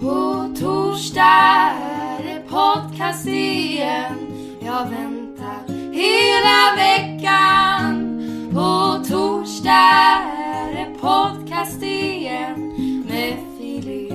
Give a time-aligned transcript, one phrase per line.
[0.00, 4.26] På torsdag är det podcast igen.
[4.60, 8.20] Jag väntar hela veckan.
[8.52, 12.72] På torsdag är det podcast igen.
[13.08, 14.12] Med Filip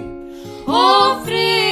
[0.67, 1.64] och Fredrik.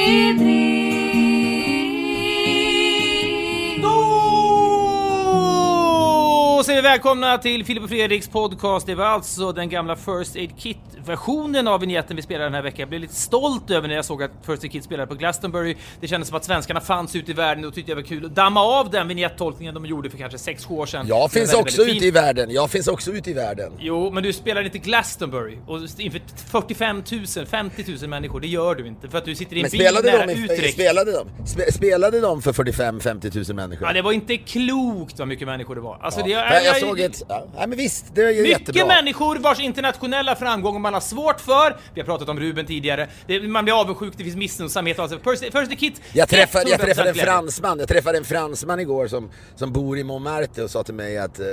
[6.94, 8.86] Välkomna till Filip och Fredriks podcast.
[8.86, 12.78] Det var alltså den gamla First Aid Kit-versionen av vignetten vi spelade den här veckan.
[12.80, 15.76] Jag blev lite stolt över när jag såg att First Aid Kit spelade på Glastonbury.
[16.00, 18.34] Det kändes som att svenskarna fanns ute i världen och tyckte det var kul att
[18.34, 21.06] damma av den vignettolkningen de gjorde för kanske 6-7 år sedan.
[21.08, 23.72] Jag finns väldigt, också väldigt ute i världen, jag finns också ute i världen.
[23.78, 26.20] Jo, men du spelar inte Glastonbury och inför
[26.50, 27.02] 45
[27.36, 28.40] 000, 50 000 människor.
[28.40, 30.74] Det gör du inte för att du sitter i en Men bil nära de, Utrecht.
[30.74, 33.86] spelade de, spe, spelade de för 45-50 000 människor?
[33.88, 35.98] Ja, det var inte klokt vad mycket människor det var.
[36.02, 36.26] Alltså, Ja.
[36.26, 38.86] det, jag, jag såg ett, ja, men visst, det är ju Mycket jättebra.
[38.86, 41.76] människor vars internationella framgångar man har svårt för.
[41.94, 43.08] Vi har pratat om Ruben tidigare.
[43.26, 44.98] Det, man blir avundsjuk, det finns missunnsamhet.
[44.98, 46.00] Alltså, first, first the kit.
[46.12, 49.98] Jag träffade, jag 100% träffade en fransman, jag träffade en fransman igår som, som bor
[49.98, 51.46] i Montmartre och sa till mig att eh,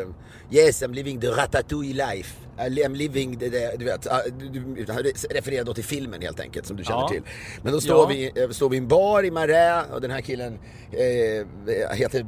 [0.52, 2.36] Yes, I'm living the ratatouille life.
[2.58, 4.86] I'm living the, the, du vet, ah, du,
[5.30, 7.08] refererar då till filmen helt enkelt som du känner Ja.
[7.10, 7.22] till.
[7.64, 8.06] Men då står, Ja.
[8.06, 10.60] vi, eh, står vi i en bar i Marais och den här killen
[10.92, 12.26] eh, heter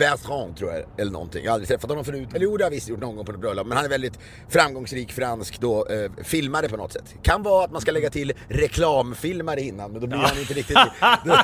[0.00, 1.44] Bertrand tror jag, eller någonting.
[1.44, 2.28] Jag har aldrig träffat honom förut.
[2.34, 3.66] Eller jo, det har jag visst gjort någon gång på något bröllop.
[3.66, 7.14] Men han är väldigt framgångsrik fransk då, eh, filmare på något sätt.
[7.22, 10.78] Kan vara att man ska lägga till reklamfilmare innan, men då blir han inte riktigt...
[11.24, 11.36] Då,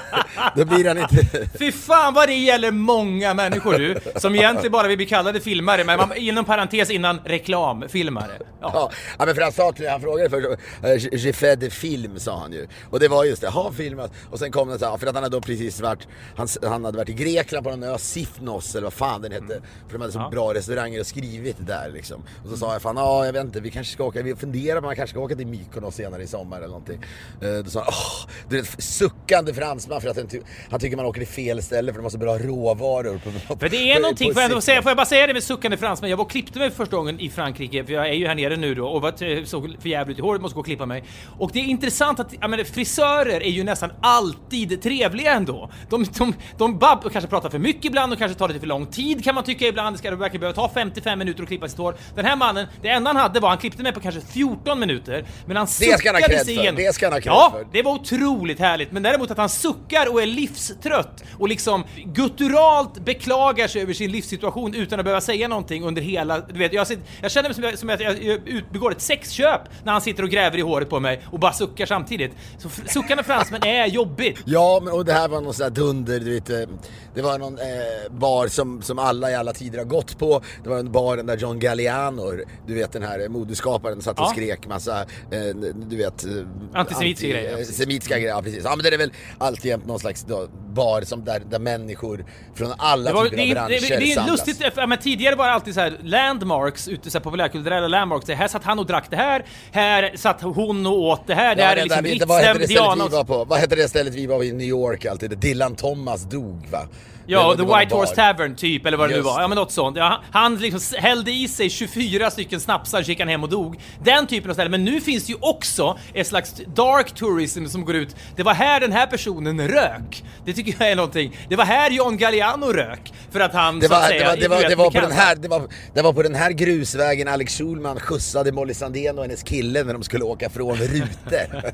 [0.57, 1.49] då blir han inte...
[1.59, 5.85] Fy fan vad det gäller många människor du, som egentligen bara vill bli kallade filmare,
[5.85, 8.39] men man, inom parentes innan reklamfilmare.
[8.61, 8.71] Ja.
[8.75, 10.47] Ja, ja men för han sa till han frågade först,
[10.83, 12.67] eh, j'ai fait de film sa han ju.
[12.91, 14.13] Och det var just det, ha filmat.
[14.31, 16.85] Och sen kom det så här, för att han hade då precis varit, han, han
[16.85, 17.99] hade varit i Grekland på någon ö,
[18.47, 19.61] Sifnos eller vad fan den hette.
[19.87, 20.29] För de hade så Ja.
[20.31, 22.23] bra restauranger och skrivit där liksom.
[22.45, 24.73] Och så sa jag, fan ja jag vet inte, vi kanske ska åka, vi funderar
[24.73, 27.01] på att man kanske ska åka till Mykonos senare i sommar eller någonting.
[27.43, 30.97] Eh, Då sa han, åh, du vet suckande fransman för att han, ty- han tycker
[30.97, 33.21] man åker till fel ställe för de har så bra råvaror.
[33.49, 35.27] På, För det är på- någonting, på får jag, ändå säga, får jag bara säga
[35.27, 36.11] det med suckande fransmän?
[36.11, 38.35] Jag var och klippte mig för första gången i Frankrike, för jag är ju här
[38.35, 41.05] nere nu då och var, såg för jävligt i håret, måste gå och klippa mig.
[41.39, 45.71] Och det är intressant att, jag menar, frisörer är ju nästan alltid trevliga ändå.
[45.91, 48.87] De, de, de och kanske pratar för mycket ibland och kanske tar lite för lång
[48.87, 49.99] tid kan man tycka ibland.
[49.99, 51.97] Ska det verkligen behöva ta 55 minuter att klippa sitt hår?
[52.15, 55.25] Den här mannen, det enda han hade var, han klippte mig på kanske 14 minuter,
[55.47, 56.75] men han Det ska han ha suckade sig igenom.
[56.83, 57.67] det ska han ha cred Ja, för.
[57.73, 62.99] det var otroligt härligt, men däremot att han suckar och är livstrött och liksom gutturalt
[63.05, 66.41] beklagar sig över sin livssituation utan att behöva säga någonting under hela...
[66.41, 66.87] Du vet, jag,
[67.23, 70.23] jag känner mig som, jag- som att jag ut- begår ett sexköp när han sitter
[70.23, 72.33] och gräver i håret på mig och bara suckar samtidigt.
[72.59, 74.39] Så suckande fransmän är jobbigt.
[74.45, 76.69] Ja, men och det här var någon sån här dunder, du vet.
[77.17, 77.65] Det var någon eh,
[78.11, 80.43] bar som, som alla i alla tider har gått på.
[80.63, 82.33] Det var en baren där John Galliano,
[82.67, 84.31] du vet den här modeskaparen, satt och Ja.
[84.31, 85.01] skrek massa,
[85.31, 85.41] eh,
[85.89, 86.25] du vet...
[86.25, 86.31] eh,
[86.75, 87.77] Antisemitiska grejer, eh, precis.
[87.77, 88.65] Semitiska grejer, ja precis.
[88.65, 92.73] Ja men det är väl alltjämt någon slags då, bar som där, där människor från
[92.79, 94.47] alla Det, var, typer det, av branscher det, det är samlas.
[94.47, 98.27] lustigt, men tidigare var det alltid så här landmarks, ute, så här populärkulturella landmarks.
[98.27, 101.49] Det här satt han och drack det här, här satt hon och åt det här,
[101.49, 103.45] Ja, där är det liksom där, vad hette det stället Diana vi var på?
[103.45, 105.39] Vad hette det stället vi var i New York alltid?
[105.39, 106.89] Dylan Thomas dog va?
[107.27, 108.15] Ja, The var White Horse.
[108.15, 109.41] Tavern typ, eller vad det nu Just var.
[109.41, 109.97] Ja men något sånt.
[109.97, 113.81] Ja, han liksom hällde i sig 24 stycken snapsar, gick han hem och dog.
[114.05, 114.71] Den typen av ställen.
[114.71, 118.17] Men nu finns det ju också ett slags dark tourism som går ut.
[118.37, 120.25] Det var här den här personen rök.
[120.45, 121.39] Det tycker jag är någonting.
[121.49, 123.13] Det var här John Galliano rök.
[123.31, 124.37] För att han Det så att var, säga...
[124.37, 125.63] det, var, det, var, det, var på den här, det, var,
[125.95, 129.93] det var på den här grusvägen Alex Schulman skjutsade Molly Sandén och hennes kille när
[129.93, 131.63] de skulle åka från Rute.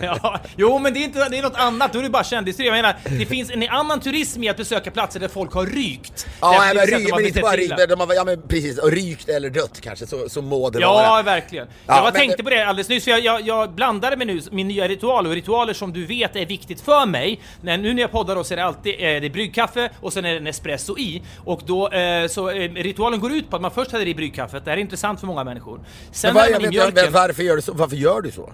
[0.00, 2.64] Ja, jo men det är inte, det är något annat, då är det bara kändisar.
[2.64, 6.26] Jag menar, det finns en annan turism i att besöka platser där folk har rykt.
[6.40, 8.24] ja, men, vill säga att ry, de har men inte bara rykt, de har, ja
[8.24, 11.22] men precis, och rykt eller dött kanske, så, så må det Ja, vara.
[11.22, 11.66] verkligen.
[11.66, 14.40] Ja, jag bara men- tänkte på det alldeles nyss, jag, jag, jag blandade med nu
[14.50, 17.40] min nya ritual, och ritualer som du vet är viktigt för mig.
[17.60, 20.12] När, nu när jag poddar då så är det alltid eh, det är bryggkaffe och
[20.12, 21.22] sen är det en espresso i.
[21.44, 24.64] Och då, eh, så eh, ritualen går ut på att man först häller i bryggkaffet,
[24.64, 25.80] det här är intressant för många människor.
[26.12, 27.12] Sen Men häller jag vet, jag, mjölken.
[27.12, 28.52] varför, gör så, varför gör du så?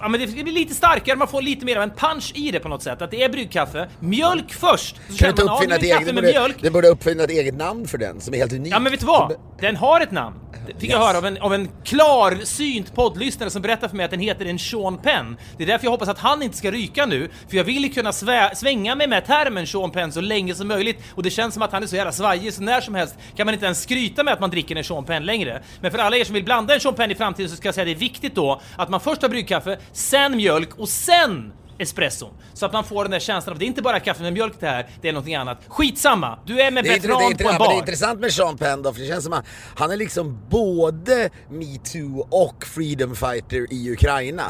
[0.00, 2.60] Ja, men det blir lite starkare, man får lite mer av en punch i det
[2.60, 3.02] på något sätt.
[3.02, 4.96] Att det är bryggkaffe, mjölk först!
[5.08, 7.98] Så Kan du inte uppfinna ett eget, borde, det borde uppfinna ett eget namn för
[7.98, 8.70] den som är helt unikt.
[8.72, 9.32] Ja men vet du vad?
[9.60, 10.36] Den har ett namn.
[10.66, 11.06] Det fick jag Yes.
[11.06, 14.58] höra av en, av en klarsynt poddlyssnare som berättar för mig att den heter en
[14.58, 15.36] Sean Penn.
[15.56, 18.10] Det är därför jag hoppas att han inte ska ryka nu, för jag vill kunna
[18.10, 21.62] svä- svänga mig med termen Sean Penn så länge som möjligt och det känns som
[21.62, 24.22] att han är så jävla svajig så när som helst kan man inte ens skryta
[24.24, 25.62] med att man dricker en Sean Penn längre.
[25.80, 27.74] Men för alla er som vill blanda en Sean Penn i framtiden så ska jag
[27.74, 31.52] säga att det är viktigt då att man först har bryggkaffe, sen mjölk och sen
[31.78, 32.28] espresso.
[32.54, 34.52] Så att man får den där känslan av det är inte bara kaffe med mjölk
[34.60, 35.58] det här, det är någonting annat.
[35.68, 36.38] Skitsamma!
[36.46, 37.68] Du är med Det är, inte, det, är veteran inte, på en men det är
[37.68, 37.78] bar.
[37.78, 39.44] intressant med Sean Penn då, för det känns som att
[39.76, 44.42] han är liksom både metoo och freedom fighter i Ukraina.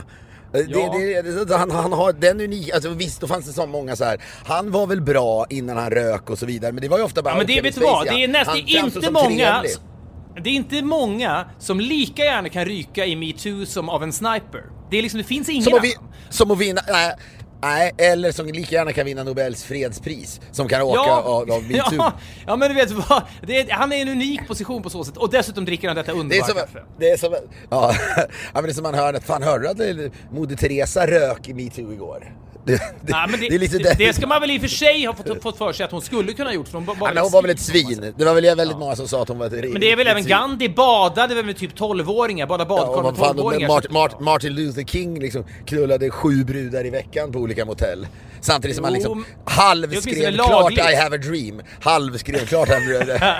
[0.52, 0.94] Det, Ja.
[0.98, 4.04] det, det, han, han har den unik, alltså visst då fanns det så många så
[4.04, 4.22] här.
[4.44, 7.22] Han var väl bra innan han rök och så vidare men det var ju ofta
[7.22, 9.26] bara Ja, men det vet du vad, det är nästan inte många...
[9.60, 9.70] trevlig.
[10.44, 14.62] Det är inte många som lika gärna kan ryka i metoo som av en sniper.
[14.90, 15.94] Det är liksom, det finns ingen Som att, vi,
[16.30, 17.14] som att vinna, nej,
[17.62, 20.40] nej, eller som lika gärna kan vinna Nobels fredspris.
[20.52, 21.80] Som kan åka av, av metoo.
[21.96, 22.12] ja,
[22.46, 25.16] ja, men du vet vad, är, han är i en unik position på så sätt.
[25.16, 26.82] Och dessutom dricker han detta Det är underbara som, kaffe.
[26.98, 27.36] det är som,
[27.70, 31.06] ja, ja men det är som man hör, att fan hörde du att Moder Teresa
[31.06, 32.32] rök i metoo igår?
[32.66, 35.14] Det, det, Ja, det, är lite det, ska man väl i och för sig ha
[35.14, 36.68] fått, fått för sig att hon skulle kunna ha gjort.
[36.68, 38.14] För hon, var Ja, hon var väl ett svin?
[38.16, 40.06] Det var väl väldigt många som sa att hon var ett Men det är väl
[40.06, 40.30] även svin.
[40.30, 43.68] Gandhi badade väl med typ 12-åringar, badade Ja, badkar och med vad fan, 12-åringar.
[43.68, 48.06] Martin, Martin, Martin Luther King liksom knullade sju brudar i veckan på olika motell.
[48.40, 50.72] Samtidigt som han liksom det halvskrev klart.
[50.72, 51.62] I have a dream.
[51.80, 53.18] Halvskrev klart dream.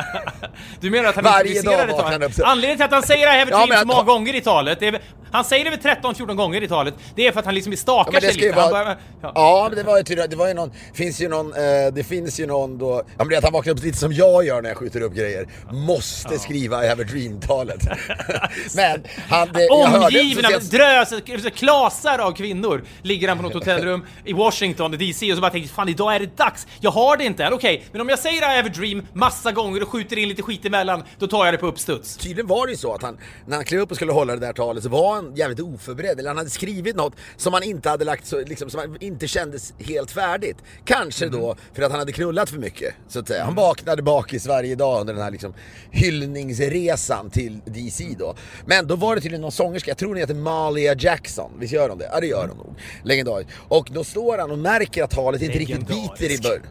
[0.81, 3.35] Du menar att han Varje improviserade dag vaknar han upp Anledningen till att han säger
[3.35, 5.00] I have a Ja, dream men så många gånger i talet, det är,
[5.32, 8.12] han säger det väl 13-14 gånger i talet, det är för att han liksom stakar
[8.12, 8.61] Ja, det sig lite.
[8.61, 8.85] Han vara...
[8.85, 9.32] bara, ja.
[9.35, 12.06] Ja, men det var ju tydligt, det var ju någon, finns ju någon, eh, det
[12.08, 14.62] finns ju någon då, ja men det att han vaknar upp lite som jag gör
[14.62, 15.49] när jag skjuter upp grejer.
[15.70, 17.81] Måste skriva I have a dream-talet.
[18.76, 21.12] men han, det, Omgiven av drös,
[21.55, 25.69] klasar av kvinnor ligger han på något hotellrum i Washington, DC och så bara tänker
[25.69, 26.66] fan idag är det dags.
[26.81, 29.52] Jag har det inte än, okej, men om jag säger I have a dream massa
[29.52, 32.16] gånger och skjuter in lite skit emellan, då tar jag det på uppstuds.
[32.16, 34.46] Tydligen var det ju så att han, när han klev upp och skulle hålla det
[34.46, 36.19] där talet så var han jävligt oförberedd.
[36.19, 39.75] Eller han hade skrivit något som han inte hade lagt så, liksom, som inte kändes
[39.78, 40.56] helt färdigt.
[40.84, 43.44] Kanske då för att han hade knullat för mycket, så att säga.
[43.44, 45.54] Han vaknade bakis varje dag under den här liksom
[45.90, 48.34] hyllningsresan till DC då.
[48.66, 51.52] Men då var det tydligen någon sångerska, jag tror hon heter Malia Jackson.
[51.58, 52.10] Visst gör hon det?
[52.12, 52.75] Ja det gör hon nog.
[53.04, 53.50] Legendarisk.
[53.69, 56.67] Och då står han och märker att talet inte riktigt biter i början.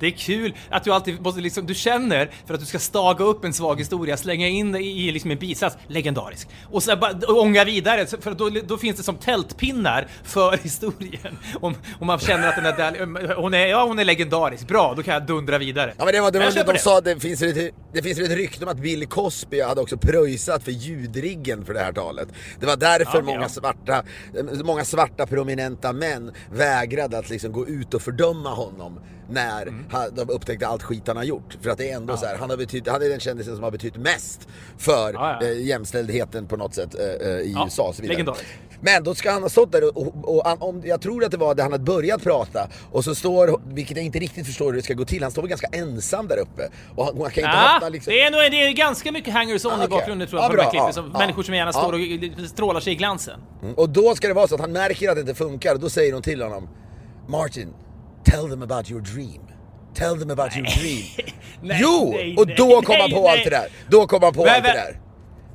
[0.00, 3.24] Det är kul att du alltid måste liksom, du känner för att du ska staga
[3.24, 6.48] upp en svag historia, slänga in det i, i liksom en bisats, legendarisk.
[6.70, 11.38] Och sen bara ånga vidare, för då, då finns det som tältpinnar för historien.
[11.60, 14.94] Om, om man känner att den är där, hon är, ja hon är legendarisk, bra,
[14.96, 15.94] då kan jag dundra vidare.
[15.98, 18.30] Ja men det var, det var köper de sa, det finns, ett, det finns ett
[18.30, 22.28] rykte om att Bill Cosby hade också pröjsat för ljudriggen för det här talet.
[22.60, 23.48] Det var därför Ja, många, ja.
[23.48, 24.02] svarta,
[24.64, 29.84] många svarta prominenta män vägrade att liksom gå ut och fördöma honom när Mm.
[29.90, 31.56] han, de upptäckte allt skit han har gjort.
[31.62, 33.64] För att det är ändå så här, han, har betytt, han är den kändisen som
[33.64, 34.48] har betytt mest
[34.78, 35.46] för Ja, ja.
[35.46, 38.34] Eh, jämställdheten på något sätt eh, eh, i Ja, USA och så vidare.
[38.80, 41.30] Men då ska han ha stått där och, och, och han, om, jag tror att
[41.30, 44.66] det var där han hade börjat prata och så står, vilket jag inte riktigt förstår
[44.66, 46.68] hur det ska gå till, han står väl ganska ensam där uppe.
[46.96, 48.10] Och han, han kan inte Ja, hoppa liksom.
[48.12, 49.88] det, är nog, det är ganska mycket hangers on Ah, i okej.
[49.88, 50.86] bakgrunden tror jag Ja, på de här bra, klippen.
[50.86, 51.18] ja, som ja.
[51.18, 51.80] människor som gärna Ja.
[51.80, 51.92] står
[52.42, 53.40] och strålar sig i glansen.
[53.62, 53.74] Mm.
[53.74, 55.90] Och då ska det vara så att han märker att det inte funkar och då
[55.90, 56.68] säger hon till honom
[57.28, 57.68] Martin,
[58.24, 59.40] tell them about your dream.
[59.94, 61.04] Tell them about your dream.
[61.62, 62.10] Nej, jo!
[62.14, 63.44] nej, och då kom han nej, på allt nej.
[63.44, 63.66] det där.
[63.88, 65.00] Då kom han på Men- allt det men- där.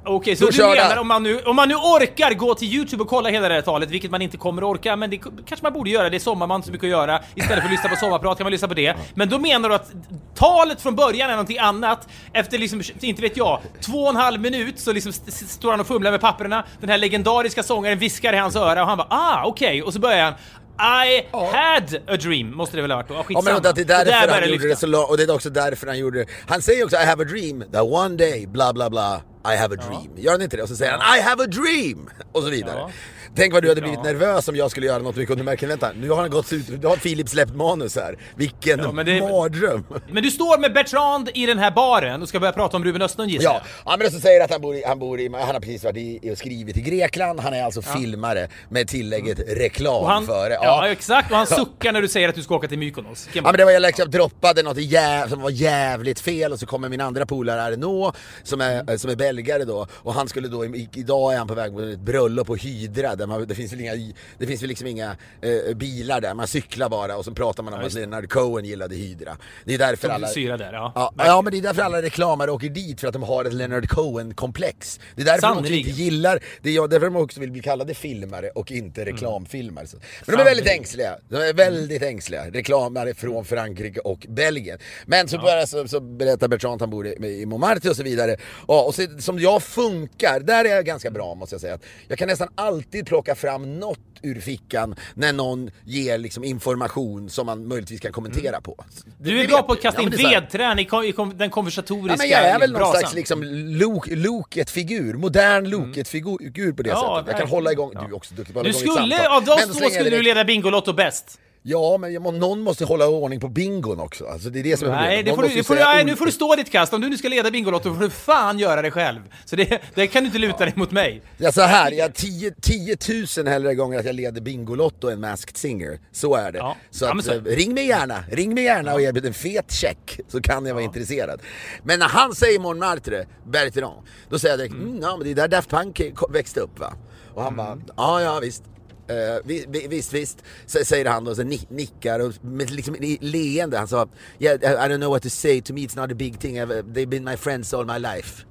[0.06, 0.98] Okej, så Då du menar han.
[0.98, 3.62] om man, nu, om man nu orkar gå till Youtube och kolla hela det här
[3.62, 6.64] talet, vilket man inte kommer orka, men det kanske man borde göra, det är sommarman
[6.64, 7.20] så mycket att göra.
[7.36, 8.96] Istället för att lyssna på sommarprat kan man lyssna på det.
[9.14, 9.92] Men då menar du att
[10.36, 12.08] talet från början är någonting annat.
[12.34, 15.72] Efter liksom, inte vet jag, två och en halv minut så liksom st- st- står
[15.72, 16.64] han och fumlar med papperna.
[16.82, 20.00] Den här legendariska sångaren viskar i hans öra och han bara ah okej, och så
[20.00, 20.34] börjar han
[20.80, 23.14] I had a dream, måste det väl ha varit då?
[23.14, 24.68] Ja, Ja men vänta, det är där därför börjar han gjorde lyfta.
[24.68, 26.26] det så långt och det är också därför han gjorde det.
[26.48, 29.22] Han säger också I have a dream that one day bla bla bla
[29.54, 30.12] I have a dream.
[30.18, 30.64] Gör han inte det?
[30.64, 32.10] Och så säger han I have a dream!
[32.32, 32.92] Och så vidare.
[33.30, 33.36] Ja.
[33.36, 34.12] Tänk vad du hade blivit Ja.
[34.12, 36.70] nervös om jag skulle göra något och du märker vänta, nu har han gått ut,
[36.82, 38.18] nu har Filip släppt manus här.
[38.36, 39.86] Vilken Ja, men det- mardröm!
[40.12, 43.02] Men du står med Bertrand i den här baren och ska börja prata om Ruben
[43.02, 43.94] Östlund gissar Ja, jag.
[43.94, 45.98] ja men så säger att han bor i, han bor i, han har precis varit
[45.98, 50.54] i, och skrivit i Grekland, han är alltså filmare med tillägget reklam Och han, före.
[50.54, 50.88] ja.
[50.88, 53.30] exakt, och han suckar när du säger att du ska åka till Mykonos.
[53.34, 56.66] Ja men det var jag liksom droppade något jä- som var jävligt fel och så
[56.66, 60.66] kommer min andra polare Arnaud som är, som är belgare då och han skulle då,
[60.94, 63.82] idag är han på väg mot ett bröllop på Hydra där man, det finns väl
[63.82, 63.94] inga,
[64.38, 67.74] det finns väl liksom inga eh, bilar där, man cyklar bara och så pratar man
[67.74, 67.94] om Ja, att.
[67.94, 69.38] Leonard Cohen gillade Hydra.
[69.66, 70.28] Det är därför Som alla...
[70.28, 70.92] syra där, ja.
[70.96, 73.54] Ja, ja men det är därför alla reklamare åker dit för att de har ett
[73.54, 75.00] Leonard Cohen-komplex.
[75.16, 75.88] Det är därför de också Sannerligen.
[75.90, 79.88] inte gillar, det är ja, därför de också vill bli kallade filmare och inte reklamfilmare.
[79.88, 82.50] Så- Men de är väldigt ängsliga, de är väldigt ängsliga.
[82.52, 84.80] Reklamare från Frankrike och Belgien.
[85.06, 88.04] Men så, börjar, så, så berättar Bertrand att han bor i, i Montmartre och så
[88.04, 88.38] vidare.
[88.68, 91.74] Ja, och så, som jag funkar, där är jag ganska bra måste jag säga.
[91.74, 97.30] Att Jag kan nästan alltid plocka fram något ur fickan när någon ger liksom information
[97.30, 98.86] som man möjligtvis kan kommentera på.
[99.18, 102.14] Du är bra på att kasta ja, in vedträn i, kom, i kom, den konversatoriska
[102.14, 107.18] Ja, men jag är väl någon slags liksom Lok- Loket-figur, modern Loket-figur på det Ja,
[107.20, 107.32] sättet.
[107.32, 109.16] Jag kan hålla igång, du är också duktig på att hålla Du igång ett skulle,
[109.18, 109.38] samtal.
[109.38, 111.40] av de två skulle du leda Bingolotto bäst.
[111.72, 114.26] Ja, men må, någon måste hålla ordning på bingon också.
[114.26, 116.16] Alltså, det är det som är Nej, det får du, det får du, nej, nu
[116.16, 116.94] får du stå ditt kast.
[116.94, 119.20] Om du nu ska leda Bingolotto får du fan göra det själv.
[119.46, 121.22] Så det, det kan du inte luta dig mot mig.
[121.38, 122.98] Ja, så här, jag har 10, 10
[123.38, 126.00] 000 hellre gånger att jag leder Bingolotto än Masked Singer.
[126.12, 126.58] Så är det.
[126.58, 126.76] Ja.
[126.92, 129.34] Så, Ja, att, men så- eh, ring mig gärna, ring mig gärna och erbjud en
[129.34, 131.42] fet check så kan jag vara intresserad.
[131.84, 135.00] Men när han säger Montmartre, Bertrand, då säger jag direkt, mm.
[135.02, 136.94] ja men det är där Daft Punk ko- växte upp va?
[137.34, 138.64] Och han bara, ja ja visst.
[139.10, 143.78] Eh, vi, vi, visst, visst, säger han och så ni, nickar och med liksom leende.
[143.78, 144.08] Han sa,
[144.40, 146.84] yeah, I don't know what to say, to me it's not a big thing, I've,
[146.94, 148.46] they've been my friends all my life.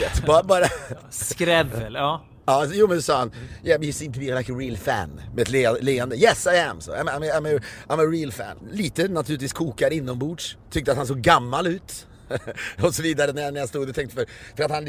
[0.00, 0.66] Vet, bara, bara
[1.10, 2.24] Skrävel, ja.
[2.46, 3.32] Ja, jo men så sa han,
[3.64, 5.20] yeah, you seem to be like a real fan.
[5.34, 6.16] Med ett le leende.
[6.16, 6.92] Yes I am, så.
[6.92, 8.56] I'm, I'm, I'm, a, I'm a real fan.
[8.70, 10.56] Lite naturligtvis kokar inombords.
[10.70, 12.06] Tyckte att han såg gammal ut.
[12.82, 14.86] och så vidare när jag, när jag stod och tänkte för, för att han,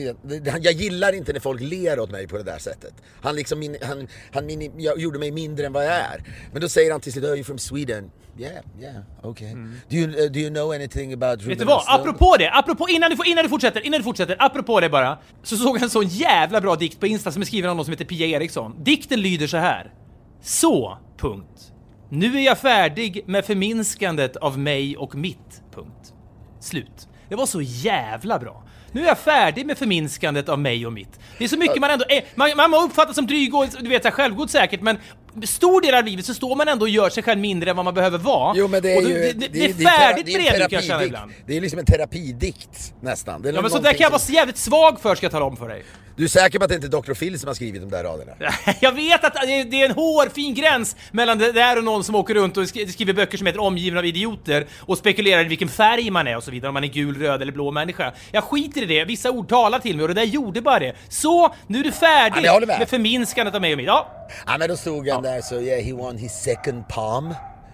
[0.51, 2.94] han, jag gillar inte när folk ler åt mig på det där sättet.
[3.22, 6.24] Han liksom, min, han, han min, jag gjorde mig mindre än vad jag är.
[6.51, 8.12] Men då säger han till slut, oh, you're from Sweden.
[8.39, 9.53] Yeah, yeah, okay.
[9.89, 11.84] Do, you, uh, do you know anything about Vet du vad?
[11.88, 15.58] Apropå det, apropå, innan du, innan du fortsätter, innan du fortsätter, apropå det bara, så
[15.58, 17.91] såg jag en sån jävla bra dikt på Insta som är skriven av någon som
[17.91, 18.84] heter Pia Eriksson.
[18.84, 19.94] Dikten lyder så här.
[20.41, 21.74] Så, punkt.
[22.10, 26.13] Nu är jag färdig med förminskandet av mig och mitt, punkt.
[26.60, 27.08] Slut.
[27.29, 28.63] Det var så jävla bra.
[28.91, 31.19] Nu är jag färdig med förminskandet av mig och mitt.
[31.38, 34.13] Det är så mycket man ändå är, man, man uppfattas som dryg och du vet
[34.13, 34.98] självgod säkert, men
[35.46, 37.86] stor del av livet så står man ändå och gör sig själv mindre än vad
[37.86, 38.53] man behöver vara.
[38.56, 39.13] Jo men det är Och ju...
[39.20, 41.32] det, det, det, är färdigt kan jag känna ibland.
[41.48, 43.41] Det är liksom en terapidikt nästan.
[43.46, 45.58] Ja men så där kan jag vara så jävligt svag för ska jag tala om
[45.58, 45.84] för dig.
[46.15, 47.13] Du är säker på att det inte är Dr.
[47.13, 48.32] Phil som har skrivit de där raderna?
[48.82, 52.34] Jag vet att det är- en hårfin gräns mellan det där och någon som åker
[52.34, 56.12] runt och sk- skriver böcker som heter Omgiven av idioter och spekulerar i vilken färg
[56.12, 58.13] man är och så vidare, om man är gul, röd eller blå människa.
[58.32, 60.94] Jag skiter i det, vissa ord talar till mig och det där gjorde bara det.
[61.10, 62.79] Så, nu är du Ja, färdig jag håller med.
[62.79, 63.88] med förminskandet av mig och mitt.
[63.88, 67.27] Ja, Ja men då stod han där så, yeah he won his second palm.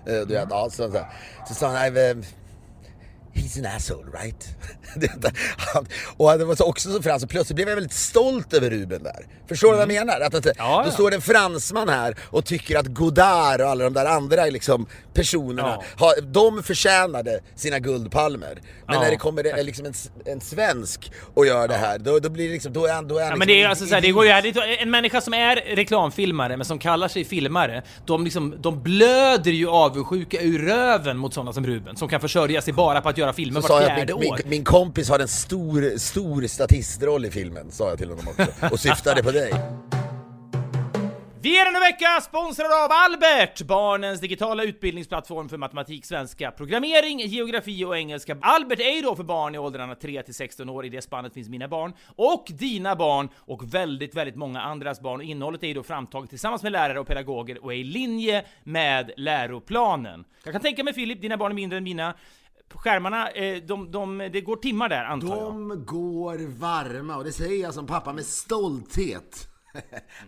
[0.08, 1.06] Uh, du vet, ja, så, så,
[1.48, 2.24] så sa han, I've, um,
[3.34, 4.48] He's an asshole right?
[5.58, 5.86] Han,
[6.18, 9.26] och det var så också så franskt, plötsligt blev jag väldigt stolt över Ruben där.
[9.50, 10.20] Förstår du vad jag menar?
[10.22, 10.56] Att, att, Mm.
[10.58, 10.92] Ja, då ja.
[10.92, 14.86] står det en fransman här och tycker att Godard och alla de där andra liksom,
[15.14, 15.84] personerna, Ja.
[16.06, 18.62] har, de förtjänade sina guldpalmer.
[18.88, 19.94] Men Ja, när det kommer liksom en,
[20.26, 23.18] en svensk och gör det här, då, då blir det liksom, då är han, då
[23.18, 24.60] är han Ja, liksom men det är en alltså så här, det går ju det
[24.82, 29.70] en människa som är reklamfilmare men som kallar sig filmare, de liksom, de blöder ju
[29.70, 33.23] avundsjuka ur röven mot sådana som Ruben, som kan försörja sig bara på att göra
[33.32, 34.38] filmer Så vart fjärde min, år.
[34.38, 38.46] min, min kompis har en stor, stor statistroll i filmen, sa jag till honom också.
[38.72, 39.54] Och syftade på dig.
[41.44, 47.86] Vi är denna vecka sponsrade av Albert, barnens digitala utbildningsplattform för matematik, svenska, programmering, geografi
[47.86, 48.38] och engelska.
[48.42, 51.34] Albert är ju då för barn i åldrarna 3 till 16 år, i det spannet
[51.34, 55.20] finns mina barn och dina barn och väldigt, väldigt många andras barn.
[55.20, 58.46] Och innehållet är ju då framtaget tillsammans med lärare och pedagoger och är i linje
[58.64, 60.26] med läroplanen.
[60.44, 62.14] Jag kan tänka mig Filip, dina barn är mindre än mina.
[62.70, 65.46] På skärmarna, eh, de, de, det går timmar där antar jag.
[65.46, 69.48] De går varma och det säger jag som pappa med stolthet.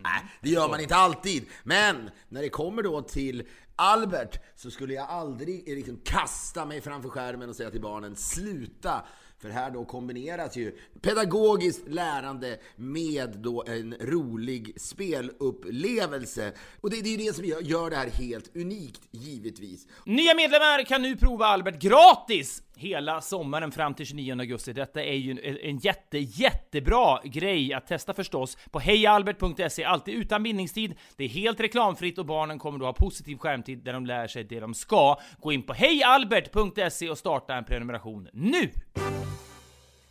[0.04, 1.46] Nej, det gör man inte alltid.
[1.64, 7.10] Men när det kommer då till Albert så skulle jag aldrig liksom kasta mig framför
[7.10, 9.06] skärmen och säga till barnen sluta.
[9.38, 16.54] För här då kombineras ju pedagogiskt lärande med då en rolig spelupplevelse.
[16.82, 19.88] Och det, det är ju det som gör, det här helt unikt, givetvis.
[20.06, 24.74] Nya medlemmar kan nu prova Albert gratis hela sommaren fram till 29 augusti.
[24.74, 30.44] Detta är ju en, en jätte, jättebra grej att testa förstås på hejalbert.se, alltid utan
[30.44, 30.96] bindningstid.
[31.18, 34.44] Det är helt reklamfritt och barnen kommer då ha positiv skärmtid där de lär sig
[34.44, 35.20] det de ska.
[35.42, 38.72] Gå in på hejalbert.se och starta en prenumeration nu!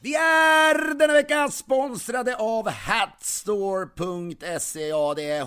[0.04, 4.08] Vi är denna vecka sponsrade av hatstore.se.
[4.88, 5.44] Ja, det är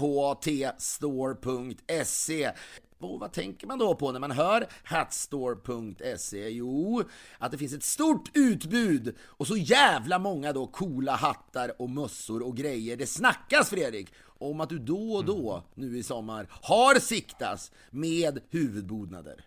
[0.73, 2.51] htstore.se.
[2.99, 6.49] Och vad tänker man då på när man hör hatstore.se?
[6.49, 7.03] Jo,
[7.37, 12.43] att det finns ett stort utbud och så jävla många då coola hattar och mössor
[12.43, 12.97] och grejer.
[12.97, 18.39] Det snackas Fredrik om att du då och då nu i sommar har siktas med
[18.49, 19.47] huvudbodnader.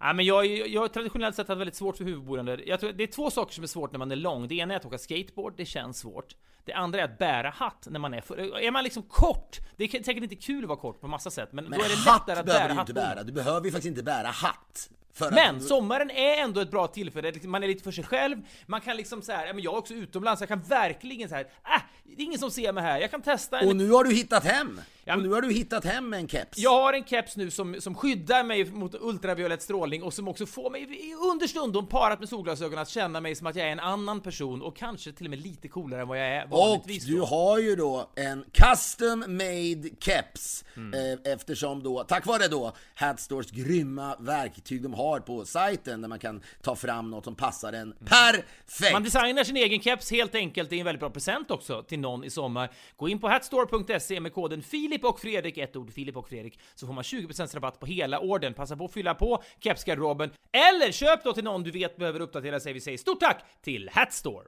[0.00, 2.64] Ja, men jag, jag har traditionellt sett haft väldigt svårt för huvudbonader.
[2.66, 4.48] Jag tror, det är två saker som är svårt när man är lång.
[4.48, 6.36] Det ena är att åka skateboard, det känns svårt.
[6.64, 9.84] Det andra är att bära hatt när man är för, Är man liksom kort, det
[9.84, 11.94] är säkert inte kul att vara kort på massa sätt, men, Men då är det
[11.94, 13.16] hatt lättare att behöver bära du inte hatt.
[13.16, 13.24] bära.
[13.24, 14.90] Du behöver ju faktiskt inte bära hatt.
[15.20, 18.36] Men att, sommaren är ändå ett bra tillfälle, man är lite för sig själv,
[18.66, 21.44] man kan liksom så här, men jag är också utomlands, jag kan verkligen så här,
[21.44, 24.04] äh, det är ingen som ser mig här, jag kan testa en Och nu har
[24.04, 24.80] du hittat hem!
[25.14, 26.58] Och nu har du hittat hem en keps.
[26.58, 30.46] Jag har en keps nu som, som skyddar mig mot ultraviolett strålning och som också
[30.46, 30.88] får mig
[31.32, 34.76] understundom parat med solglasögon att känna mig som att jag är en annan person och
[34.76, 37.04] kanske till och med lite coolare än vad jag är Och vanligtvis.
[37.04, 37.24] du då.
[37.24, 41.12] har ju då en custom made keps Mm.
[41.24, 46.18] eh, eftersom då, tack vare då Hatstores grymma verktyg de har på sajten där man
[46.18, 48.80] kan ta fram något som passar en perfekt.
[48.80, 48.92] Mm.
[48.92, 50.70] Man designar sin egen keps helt enkelt.
[50.70, 52.70] Det är en väldigt bra present också till någon i sommar.
[52.96, 56.86] Gå in på hatstore.se med koden Filip och Fredrik, ett ord Filip och Fredrik, så
[56.86, 58.54] får man 20% rabatt på hela ordern.
[58.54, 62.60] Passa på att fylla på kepsgarderoben eller köp då till någon du vet behöver uppdatera
[62.60, 62.72] sig.
[62.72, 64.46] Vi säger stort tack till Hatstore!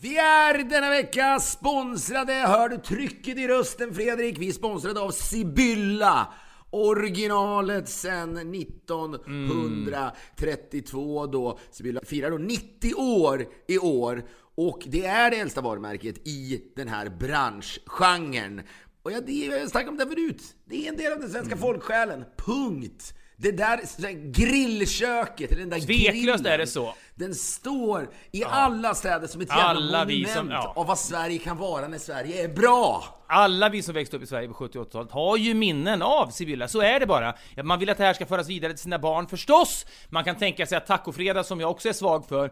[0.00, 4.38] Vi är denna vecka sponsrade, hör du trycket i rösten Fredrik?
[4.38, 6.32] Vi är sponsrade av Sibylla.
[6.70, 11.58] Originalet sen 1932 då.
[11.70, 14.24] Sibylla firar då 90 år i år.
[14.54, 18.62] Och det är det äldsta varumärket i den här branschgenren.
[19.02, 20.42] Och jag, det, jag har snackat om det förut.
[20.64, 22.24] Det är en del av den svenska folksjälen.
[22.36, 23.14] Punkt!
[23.36, 26.94] Det där grillköket, den där Tveklöst grillen, är det så.
[27.18, 30.72] Den står i alla städer som ett jävla Alla monument som- ja.
[30.76, 33.04] av vad Sverige kan vara när Sverige är bra.
[33.28, 36.30] Alla vi som växte upp i Sverige på 70 och 80-talet har ju minnen av
[36.30, 37.34] Sibylla, så är det bara.
[37.64, 39.86] Man vill att det här ska föras vidare till sina barn förstås.
[40.08, 42.50] Man kan tänka sig att tacofredag, som jag också är svag för,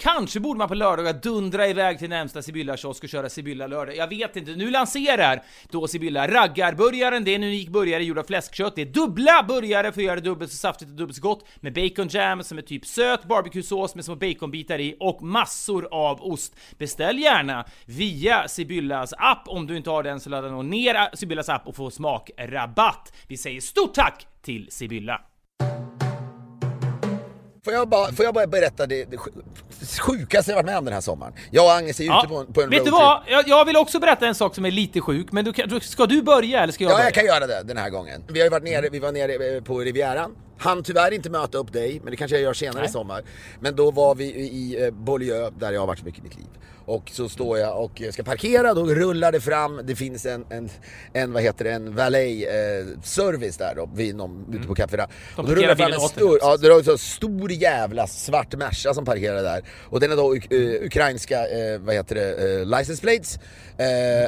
[0.00, 3.96] Kanske borde man på lördagar dundra iväg till närmsta Sibylla-kiosk och köra Sibylla lördag.
[3.96, 4.50] Jag vet inte.
[4.50, 7.24] Nu lanserar då Sibylla raggarburgaren.
[7.24, 8.74] Det är en unik burgare gjord av fläskkött.
[8.76, 11.44] Det är dubbla burgare för att göra det dubbelt så saftigt och dubbelt så gott.
[11.60, 16.22] Med bacon jam som är typ söt barbecuesås med små baconbitar i och massor av
[16.22, 16.52] ost.
[16.78, 19.42] Beställ gärna via Sibyllas app.
[19.46, 23.12] Om du inte har den så ladda ner Sibyllas app och få smakrabatt.
[23.26, 25.20] Vi säger stort tack till Sibylla!
[27.64, 30.84] Får jag bara, får jag bara berätta det, det sj- sjukaste jag varit med om
[30.84, 31.32] den här sommaren?
[31.50, 33.22] Jag och Agnes är Ja, ute på, på en vet du vad?
[33.28, 36.22] Jag, jag vill också berätta en sak som är lite sjuk, men du, ska du
[36.22, 37.06] börja eller ska jag Ja, börja?
[37.06, 38.24] jag kan göra det den här gången.
[38.28, 40.36] Vi har ju varit nere, vi var nere eh, på Rivieran.
[40.58, 42.88] Han tyvärr inte möta upp dig, men det kanske jag gör senare Nej.
[42.88, 43.22] i sommar.
[43.60, 46.36] Men då var vi i eh, Beaulieu, där jag har varit så mycket i mitt
[46.36, 46.46] liv.
[46.88, 50.68] Och så står jag och ska parkera, då rullar det fram, det finns en, en,
[51.12, 54.96] en vad heter det, en valet eh, service där då, vid någon, ute på Café.
[54.96, 55.54] Och då Mm.
[55.54, 59.62] rullar fram en stor, ja, det är så stor jävla svart Merca som parkerar där.
[59.90, 63.38] Och den är då uk- eh, ukrainska, eh, vad heter det, eh, license plates.
[63.78, 63.84] Eh,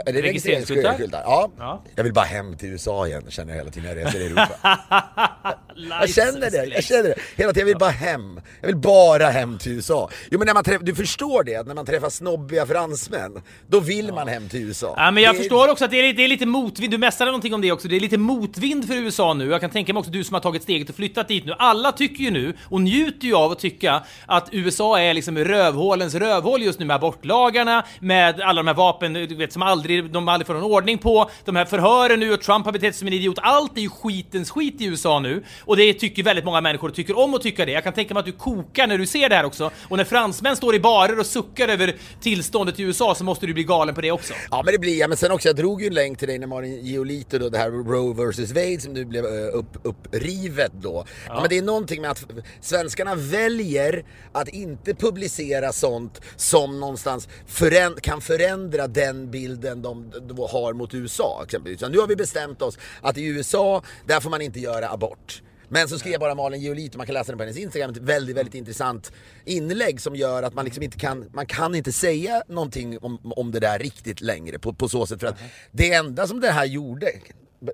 [0.06, 1.22] eller Registreringsskyltar?
[1.24, 1.50] Ja.
[1.58, 1.82] Ja.
[1.94, 4.26] Jag vill bara hem till USA igen, känner jag hela tiden när jag reser i
[4.26, 4.56] Europa.
[6.00, 7.14] Jag känner det, jag känner det.
[7.36, 8.40] Hela tiden, jag vill bara hem.
[8.60, 10.10] Jag vill bara hem till USA.
[10.30, 12.10] Jo men när man träff, du förstår det, att när man träffar
[12.50, 14.94] snobbiga fransmän, då vill man hem till USA.
[14.96, 16.98] Ja, men jag Det- förstår också att det är, lite- det är lite motvind, du
[16.98, 19.50] mästrade någonting om det också, det är lite motvind för USA nu.
[19.50, 21.54] Jag kan tänka mig också du som har tagit steget och flyttat dit nu.
[21.58, 26.14] Alla tycker ju nu, och njuter ju av att tycka, att USA är liksom rövhålens
[26.14, 30.28] rövhål just nu med abortlagarna, med alla de här vapen, du vet, som aldrig, de
[30.28, 33.08] aldrig får någon ordning på, de här förhören nu och Trump har betett sig som
[33.08, 33.38] en idiot.
[33.42, 37.18] Allt är ju skitens skit i USA nu, och det tycker väldigt många människor tycker
[37.18, 37.72] om att tycka det.
[37.72, 40.04] Jag kan tänka mig att du kokar när du ser det här också, och när
[40.04, 41.94] fransmän står i barer och suckar över
[42.40, 44.34] tillståndet i USA så måste du bli galen på det också.
[44.50, 46.38] Ja men det blir jag, men sen också jag drog ju en länk till dig
[46.38, 50.72] när Malin Giolito då, det här Roe vs Wade som nu blev eh, upp, upprivet
[50.80, 51.04] då.
[51.26, 51.40] Ja.
[51.40, 52.24] men det är någonting med att
[52.60, 60.38] svenskarna väljer att inte publicera sånt som någonstans föränd- kan förändra den bilden de, de
[60.38, 61.80] har mot USA exempelvis.
[61.80, 65.42] Så nu har vi bestämt oss att i USA, där får man inte göra abort.
[65.72, 68.36] Men så skrev bara Malin Giolito, man kan läsa den på hennes Instagram, ett väldigt,
[68.36, 69.12] väldigt intressant
[69.44, 73.50] inlägg som gör att man liksom inte kan, man kan inte säga någonting om, om
[73.50, 75.20] det där riktigt längre på, på så sätt.
[75.20, 75.38] För att
[75.70, 77.12] det enda som det här gjorde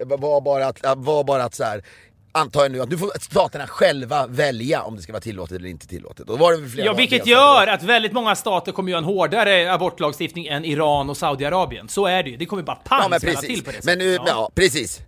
[0.04, 1.84] var bara att, var bara att så här,
[2.36, 5.68] antar jag nu att nu får staterna själva välja om det ska vara tillåtet eller
[5.68, 6.30] inte tillåtet.
[6.30, 9.72] Och var det flera Ja, vilket gör att väldigt många stater kommer göra en hårdare
[9.72, 11.88] abortlagstiftning än Iran och Saudiarabien.
[11.88, 12.36] Så är det ju.
[12.36, 14.28] Det kommer bara pang Ja men till på det Men nu, sättet.
[14.28, 14.50] ja.
[14.54, 15.00] precis.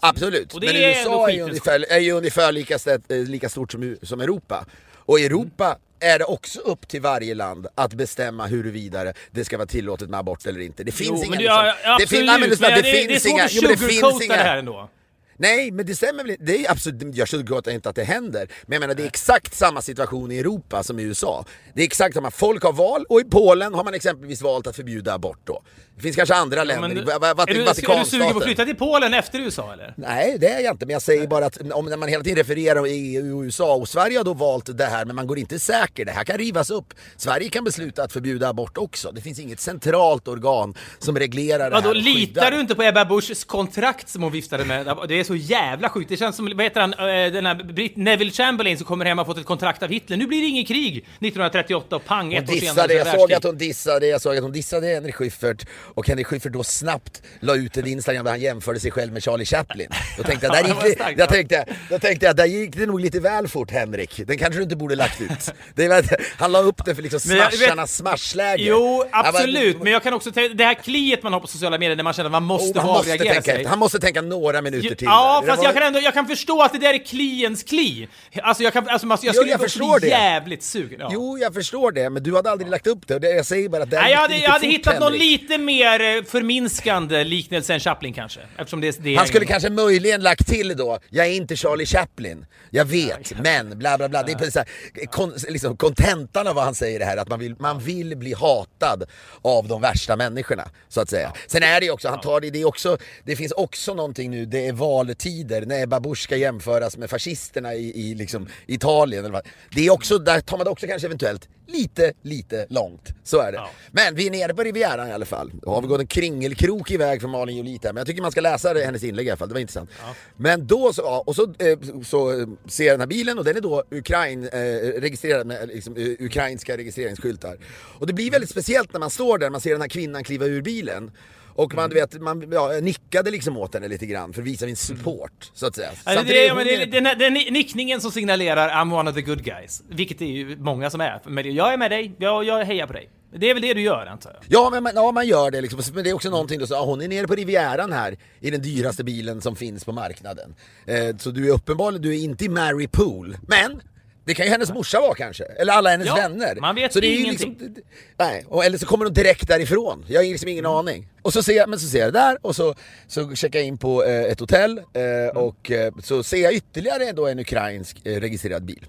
[0.00, 0.50] Absolut.
[0.60, 3.96] Det Men är USA är ju ungefär, är ju ungefär lika, eh, lika stort som,
[4.02, 4.64] som Europa.
[4.96, 9.56] Och i Europa är det också upp till varje land att bestämma huruvida det ska
[9.58, 10.84] vara tillåtet med abort eller inte.
[10.84, 11.30] Det finns Jo, inga...
[11.30, 13.22] men det, liksom- ja, det absolut, fin- nej, men men det, det, det är finns
[13.22, 13.44] svårt inga...
[13.44, 14.88] att men det finns sugarcoata det här ändå.
[15.36, 16.44] Nej, men det stämmer väl inte.
[16.44, 18.48] Det är absolut, jag sugarcoatar inte att det händer.
[18.66, 21.44] Men jag menar, det är exakt samma situation i Europa som i USA.
[21.74, 22.30] Det är exakt samma.
[22.30, 25.62] Folk har val och i Polen har man exempelvis valt att förbjuda abort då.
[25.96, 27.90] Det finns kanske andra länder, Men, i Va- Va- är, du, är du sugen på
[27.92, 28.40] att Vatikanstaten.
[28.42, 29.94] flytta till Polen efter USA eller?
[29.96, 30.86] Nej, det är jag inte.
[30.86, 33.74] Men jag säger bara att om när man hela tiden refererar om EU och USA
[33.74, 36.04] och Sverige har då valt det här, men man går inte säker.
[36.04, 36.94] Det här kan rivas upp.
[37.16, 39.12] Sverige kan besluta att förbjuda abort också.
[39.12, 41.96] Det finns inget centralt organ som reglerar det Vadå, här.
[41.96, 44.96] och litar du inte på Ebba Buschs kontrakt som hon viftade med?
[45.08, 46.08] Det är så jävla sjukt.
[46.08, 49.18] Det känns som, vad heter han, eh, den här Brit Neville Chamberlain som kommer hem
[49.18, 50.16] och fått ett kontrakt av Hitler.
[50.16, 52.96] Nu blir det ingen krig 1938 och pang, Hon ett år senare dissade, så är
[53.06, 56.52] jag såg att hon dissade, jag såg att hon dissade Henrik Schyffert och Henrik Schyffert
[56.52, 59.88] då snabbt la ut en Instagram där han jämförde sig själv med Charlie Chaplin.
[60.16, 61.26] Då tänkte jag, där det var gick, starkt, det, ja.
[61.26, 64.20] jag tänkte, då tänkte jag, där gick det nog lite väl fort Henrik.
[64.26, 65.52] Den kanske du inte borde lagt ut.
[65.74, 66.04] Det väl-
[66.36, 68.62] han la upp det för liksom smasharnas smashläge.
[68.64, 69.82] Jo, bara- absolut.
[69.82, 72.12] Men jag kan också tänka, det här kliet man har på sociala medier när man
[72.12, 73.64] känner att man måste Oh, han, måste tänka, sig.
[73.64, 75.08] han måste tänka några minuter till.
[75.12, 75.40] Ja.
[75.40, 78.08] Det fast var- jag kan ändå, jag kan förstå att det där är kliens kli.
[78.42, 80.14] Alltså jag kan, alltså man, jag Jo, skulle jag ju förstår bli det.
[80.16, 81.00] jävligt sugen.
[81.00, 81.10] Ja.
[81.12, 83.14] Jo, jag förstår det, men du hade aldrig lagt upp det.
[83.14, 85.12] Och det jag säger bara att där Nej, jag det hade, jag hade hittat någon
[85.12, 85.40] Henrik.
[85.42, 88.40] lite mer eh, förminskande liknelse än Chaplin kanske.
[88.58, 92.46] Eftersom det, det Han skulle kanske möjligen lagt till då, jag är inte Charlie Chaplin,
[92.70, 94.22] jag vet, men bla bla bla.
[94.22, 97.28] Det är precis så här, kon, liksom, kontentan av vad han säger det här, att
[97.28, 99.04] man vill, man vill bli hatad
[99.42, 101.32] av de värsta människorna, så att säga.
[101.46, 104.30] Sen är det ju också, han tar det, det är också, det finns också någonting
[104.30, 104.72] nu, det är
[105.06, 109.24] valtider, när Ebba Busch ska jämföras med fascisterna i, i liksom, Italien.
[109.24, 109.46] Eller vad.
[109.74, 113.14] Det är också, där tar man det också kanske eventuellt lite, lite långt.
[113.24, 113.58] Så är det.
[113.58, 113.70] Ja.
[113.90, 115.52] Men vi är nere på Rivieran i alla fall.
[115.62, 117.92] Då har vi gått en kringelkrok iväg från Malin Jolita.
[117.92, 119.90] Men jag tycker man ska läsa det, hennes inlägg i alla fall, det var intressant.
[120.36, 123.44] Men då så, ja, och så, eh, så eh, ser jag den här bilen och
[123.44, 127.58] den är då Ukrain, eh, registrerad med liksom, eh, ukrainska registreringsskyltar.
[127.98, 130.46] Och det blir väldigt speciellt när man står där, man ser den här kvinnan kliva
[130.46, 131.10] ur bilen.
[131.54, 134.66] Och man, du vet, man ja, nickade liksom åt henne lite grann för att visa
[134.66, 135.90] min support, så att säga.
[136.04, 139.22] Alltså, det, hon men det, den, här- den nickningen som signalerar I'm one of the
[139.22, 139.82] good guys.
[139.88, 141.20] Vilket det är ju många som är.
[141.26, 143.08] Men jag är med dig, jag, jag hejar på dig.
[143.36, 144.42] Det är väl det du gör antar jag?
[144.48, 145.80] Ja men man, ja, man gör det liksom.
[145.94, 148.50] Men det är också någonting då, så, ja, hon är nere på Rivieran här i
[148.50, 150.54] den dyraste bilen som finns på marknaden.
[150.86, 153.36] Eh, så du är uppenbarligen, du är inte i Mary Pool.
[153.48, 153.82] Men!
[154.24, 156.56] Det kan ju hennes morsa vara kanske, eller alla hennes Ja, vänner.
[156.60, 157.56] man vet så det är ingenting.
[157.60, 157.82] Liksom,
[158.16, 160.04] nej, och, eller så kommer de direkt därifrån.
[160.08, 160.76] Jag har liksom ingen Mm.
[160.76, 161.08] aning.
[161.22, 162.74] Och så ser jag, men så ser jag det där och så,
[163.06, 165.36] så checkar jag in på eh, ett hotell eh, Mm.
[165.36, 168.86] och eh, så ser jag ytterligare då en ukrainsk eh, registrerad bil.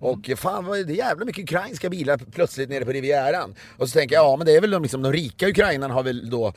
[0.00, 3.54] Och fan vad är det jävla mycket ukrainska bilar plötsligt nere på Rivieran.
[3.78, 6.02] Och så tänker jag, ja men det är väl de, liksom, de rika ukrainarna har
[6.02, 6.52] väl då,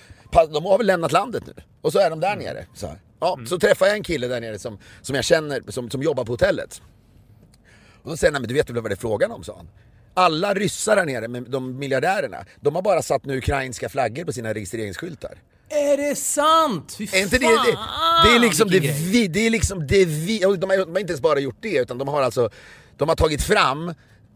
[0.54, 1.54] de har väl lämnat landet nu.
[1.82, 2.66] Och så är de där nere.
[2.74, 2.96] Så, här.
[3.20, 6.24] Ja, så träffar jag en kille där nere som, som jag känner, som, som jobbar
[6.26, 6.82] på hotellet.
[8.04, 9.68] Och då säger han, men du vet väl vad det är frågan om, sa han.
[10.14, 14.34] Alla ryssar här nere, med de miljardärerna, de har bara satt nu ukrainska flaggor på
[14.34, 15.38] sina registreringsskyltar.
[15.70, 16.96] Är det sant?
[16.98, 17.78] Fy Är inte det, det,
[18.26, 21.12] det är liksom det, vi, det är liksom det vi, de har, de har inte
[21.12, 22.50] ens bara gjort det utan de har alltså,
[22.98, 23.94] de har tagit fram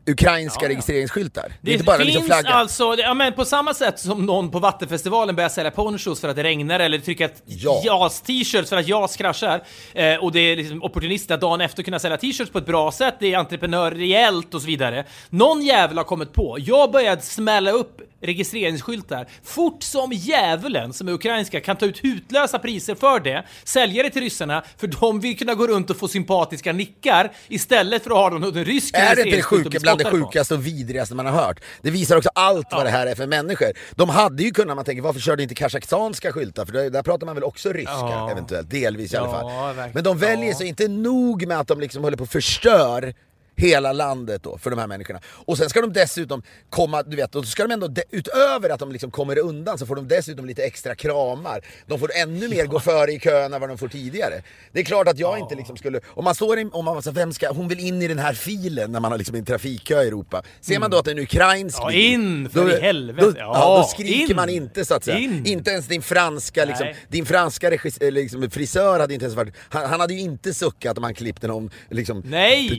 [0.08, 0.70] ukrainska Ja, ja.
[0.70, 1.44] registreringsskyltar.
[1.50, 2.50] Det, Det är inte bara finns liksom flagga.
[2.50, 6.36] alltså, ja, men på samma sätt som någon på Vattenfestivalen börjar sälja ponchos för att
[6.36, 7.82] det regnar eller trycka Ja.
[7.86, 9.64] JAS-t-shirts för att JAS kraschar.
[9.94, 12.92] Eh, och det är liksom opportunistiskt att dagen efter kunna sälja t-shirts på ett bra
[12.92, 15.06] sätt, det är entreprenöriellt och så vidare.
[15.30, 21.12] Någon jävel har kommit på, jag började smälla upp registreringsskyltar fort som djävulen som är
[21.12, 25.38] ukrainska kan ta ut hutlösa priser för det, sälja det till ryssarna för de vill
[25.38, 29.22] kunna gå runt och få sympatiska nickar istället för att ha någon rysk Är det
[29.22, 31.60] inte det sjuka, bland det sjukaste och vidrigaste man har hört?
[31.82, 33.68] Det visar också allt vad det här är för människor.
[33.96, 36.66] De hade ju kunnat, man tänker varför körde inte kazakstanska skyltar?
[36.66, 38.32] För där, där pratar man väl också ryska Ja.
[38.32, 39.76] eventuellt, delvis i alla Ja, fall.
[39.76, 39.92] verkligen.
[39.94, 40.56] Men de väljer Ja.
[40.56, 43.14] så inte nog med att de liksom håller på och förstör
[43.58, 45.20] hela landet då för de här människorna.
[45.26, 48.80] Och sen ska de dessutom komma, du vet, och så ska de ändå, utöver att
[48.80, 51.62] de liksom kommer undan så får de dessutom lite extra kramar.
[51.88, 54.42] De får ännu mer gå före i kön än vad de får tidigare.
[54.72, 57.12] Det är klart att jag inte liksom skulle, om man står i, om man, så
[57.12, 60.04] vem ska, hon vill in i den här filen när man har liksom en trafikkö
[60.04, 60.44] i Europa.
[60.62, 63.28] Ser man då att det är en ukrainsk Ja, in för i helvete.
[63.28, 64.36] Då, ja, Ja, då skriker in.
[64.36, 65.18] man inte så att säga.
[65.18, 65.46] In.
[65.46, 66.96] Inte ens din franska, liksom, Nej.
[67.08, 70.98] din franska regis, liksom, frisör hade inte ens varit, han, han hade ju inte suckat
[70.98, 72.70] om han klippte någon liksom, Nej.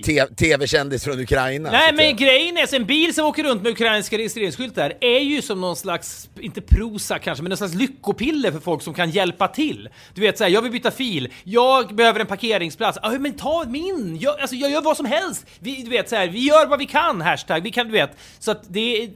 [0.66, 1.70] Tv-kändis från Ukraina.
[1.70, 5.42] Nej men grejen är, så en bil som åker runt med ukrainska registreringsskyltar är ju
[5.42, 9.48] som någon slags, inte prosa kanske, men någon slags lyckopiller för folk som kan hjälpa
[9.48, 9.88] till.
[10.14, 14.18] Du vet såhär, jag vill byta fil, jag behöver en parkeringsplats, ah, men ta min!
[14.20, 15.46] Jag, alltså, jag gör vad som helst!
[15.58, 18.10] Vi, du vet såhär, vi gör vad vi kan, hashtag, vi kan, du vet.
[18.38, 19.10] Så att det,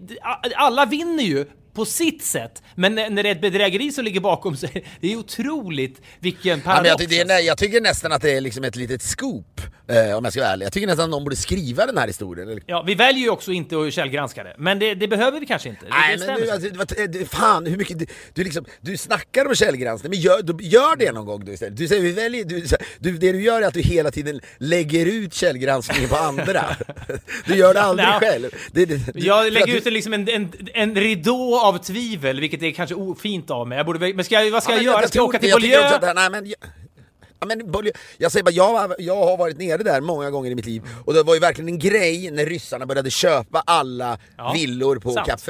[0.56, 4.56] alla vinner ju på sitt sätt, men när det är ett bedrägeri som ligger bakom
[4.56, 6.82] så är det är otroligt vilken Ja, paradox.
[6.82, 9.60] men jag, tycker, det är- jag tycker nästan att det är liksom ett litet scoop,
[9.88, 10.66] eh, om jag ska vara ärlig.
[10.66, 12.60] Jag tycker nästan att någon borde skriva den här historien.
[12.66, 15.68] Ja, vi väljer ju också inte att källgranska det, men det, det behöver vi kanske
[15.68, 15.84] inte.
[15.84, 16.52] Det, Nej det men så.
[16.52, 20.42] alltså, vad- du, fan hur mycket, du, du, liksom, du snackar om källgranskning, men gör,
[20.42, 21.76] du, gör det någon gång du istället.
[21.76, 22.64] Du säger, vi väljer, du,
[22.98, 26.64] du, det du gör är att du hela tiden lägger ut källgranskningen på andra.
[27.46, 28.20] Du gör det aldrig Nej.
[28.20, 28.50] själv.
[28.72, 33.50] Det, Jag lägger ut liksom en, en, en ridå av tvivel, vilket är kanske ofint
[33.50, 33.76] av mig.
[33.78, 35.08] Jag borde, men ska jag, vad ska Ja, jag men göra?
[35.08, 35.80] Ska jag åka till jag Beaulieu?
[35.82, 36.56] här- nej, men, jag-
[37.42, 40.54] Ja, men, jag säger bara, jag, har- jag har varit nere där många gånger i
[40.54, 44.52] mitt liv och det var ju verkligen en grej när ryssarna började köpa alla Ja,
[44.52, 45.26] villor på sant.
[45.28, 45.40] Cap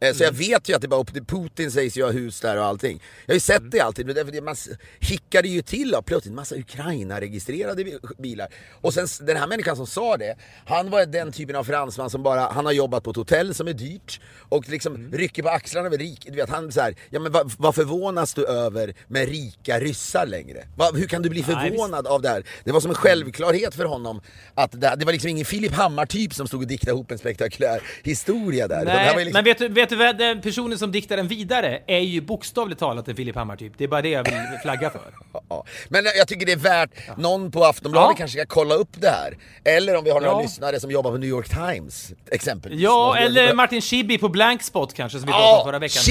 [0.00, 2.40] Eh, Så jag vet ju att det bara upp till Putin sägs ju ha hus
[2.40, 3.02] där och allting.
[3.26, 4.56] Jag har ju sett det alltid, men därför man
[5.00, 8.48] hickade ju till av plötsligt en massa Ukraina-registrerade bi- bilar.
[8.80, 12.22] Och sen den här människan som sa det, han var den typen av fransman som
[12.22, 15.86] bara, han har jobbat på ett hotell som är dyrt och liksom rycker på axlarna
[15.86, 19.28] över rik, du vet han så här, ja men vad, vad förvånas du över med
[19.28, 20.66] rika ryssar längre?
[20.76, 22.44] Vad- hur kan du bli Nej, förvånad av det här?
[22.64, 24.20] Det var som en självklarhet för honom
[24.54, 27.82] att det, det var liksom ingen Filip Hammar-typ som stod och diktade ihop en spektakulär
[28.02, 28.76] historia där.
[28.78, 31.28] Var Nej, ju liksom- men vet du, vet du vad, den personen som diktar den
[31.28, 33.72] vidare är ju bokstavligt talat en Filip Hammar typ.
[33.78, 35.00] Det är bara det jag vill flagga för.
[35.48, 35.64] Ja.
[35.88, 38.14] Men jag tycker det är värt, någon på Aftonbladet Ja.
[38.18, 39.36] kanske ska kolla upp det här.
[39.64, 40.42] Eller om vi har några Ja.
[40.42, 42.80] lyssnare som jobbar på New York Times, exempelvis.
[42.80, 46.02] Ja, eller Martin Schibbye på Blankspot kanske som vi pratade om förra veckan.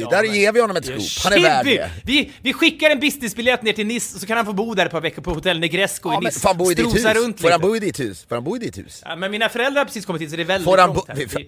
[0.00, 1.24] Ja, Där ger vi honom ett scoop.
[1.24, 1.90] Han är värd det.
[2.04, 4.92] Vi, vi skickar en businessbiljett ner till Nice så kan han få bo där ett
[4.92, 6.40] par veckor på hotell Negresco Ja, i Nice.
[6.40, 7.02] får han bo i ditt hus?
[7.40, 8.26] Får han bo i ditt hus?
[8.28, 9.02] Får han bo i ditt hus?
[9.06, 11.46] Ja, men mina föräldrar har precis kommit hit så det är väldigt långt här.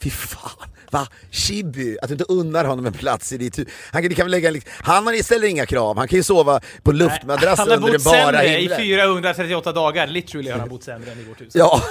[0.00, 1.06] Fy, fa- fy fan, va?
[1.30, 3.68] Chibi, att du inte unnar honom en plats i ditt hus.
[3.92, 6.92] Han, kan- kan lägga, liksom- han har- ställer inga krav, han kan ju sova på
[6.92, 8.78] luftmadrass Han har under den bott bara sämre i himlen.
[8.80, 10.06] 438 dagar.
[10.06, 11.48] Literally har han bott sämre än i vårt hus.
[11.54, 11.82] Ja,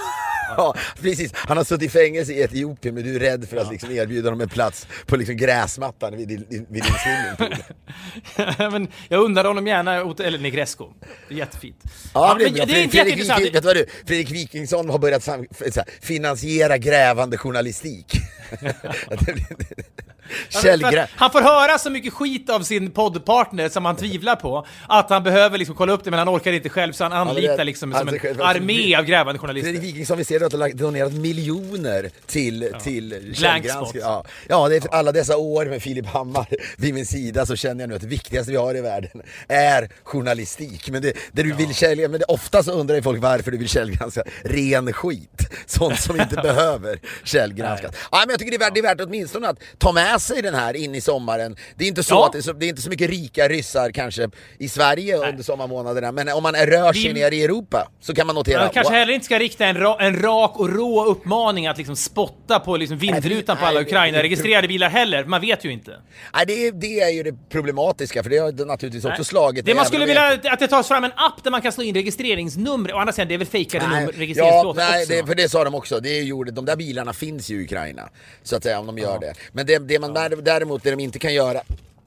[0.58, 1.32] ja, precis.
[1.36, 4.30] Han har suttit i fängelse i Etiopien men du är rädd för att liksom erbjuda
[4.30, 7.66] honom en plats på liksom gräsmattan vid din, vid din swimmingpool.
[8.72, 10.94] men jag undrar honom gärna hotell eller Negresco.
[11.30, 11.84] Jättefint.
[12.14, 12.66] Ja, men bra.
[12.66, 13.20] det är Fredrik, inte Fredrik.
[13.20, 13.86] Wiking, vet du vad du?
[14.06, 18.16] Fredrik Wikingsson har börjat sam, här, finansiera grävande journalistik.
[20.64, 24.66] Ja, att Han får höra så mycket skit av sin poddpartner som han tvivlar på,
[24.88, 27.64] att han behöver liksom kolla upp det men han orkar inte själv så han anlitar
[27.64, 29.82] liksom som en armé av grävande Fredrik journalister.
[29.82, 33.38] Wikingsson, vi ser att du har donerat miljoner till, till Blankspot.
[33.38, 34.04] källgranskning.
[34.04, 34.24] Ja.
[34.50, 37.96] ja, det alla dessa år med Filip Hammar vid min sida så känner jag nu
[37.96, 40.90] att det viktigaste vi har i världen är journalistik.
[40.90, 43.70] Men det, det du vill källgranska, men ofta så undrar ju folk varför du vill
[43.70, 45.50] källgranska ren skit.
[45.66, 47.96] Sånt som inte behöver källgranskas.
[48.12, 50.42] Ja, men jag tycker det är, värt, det är värt åtminstone att ta med sig
[50.42, 51.56] den här in i sommaren.
[51.76, 52.26] Det är inte så Ja.
[52.26, 55.44] att det är, så, det är inte så mycket rika ryssar kanske i Sverige under
[55.44, 58.70] sommarmånaderna, men om man är rör sig ner i Europa så kan man notera Man
[58.70, 59.00] kanske wow.
[59.00, 62.78] heller inte ska rikta en, ra, en rak och rå uppmaning att liksom spotta på
[62.78, 65.26] liksom vindrutan på alla Nej, Ukraina-registrerade bilar heller.
[65.26, 65.92] Man vet ju inte.
[66.36, 69.76] Nej, det, är, det är ju det problematiska, för det har naturligtvis också slagit Det
[69.76, 71.96] man skulle vilja jag- att det tas fram en app där man kan slå in
[71.96, 72.94] registreringsnummer.
[72.94, 75.14] Å andra sidan, det är väl fejkade Nej, nummer, ja, registreringsplåtar nej också?
[75.14, 76.00] det, för det sa de också.
[76.00, 78.10] Det gjorde, de där bilarna finns ju i Ukraina.
[78.44, 79.34] Så att säga, om de gör det.
[79.52, 81.62] Men det, det man där- däremot, det de inte kan göra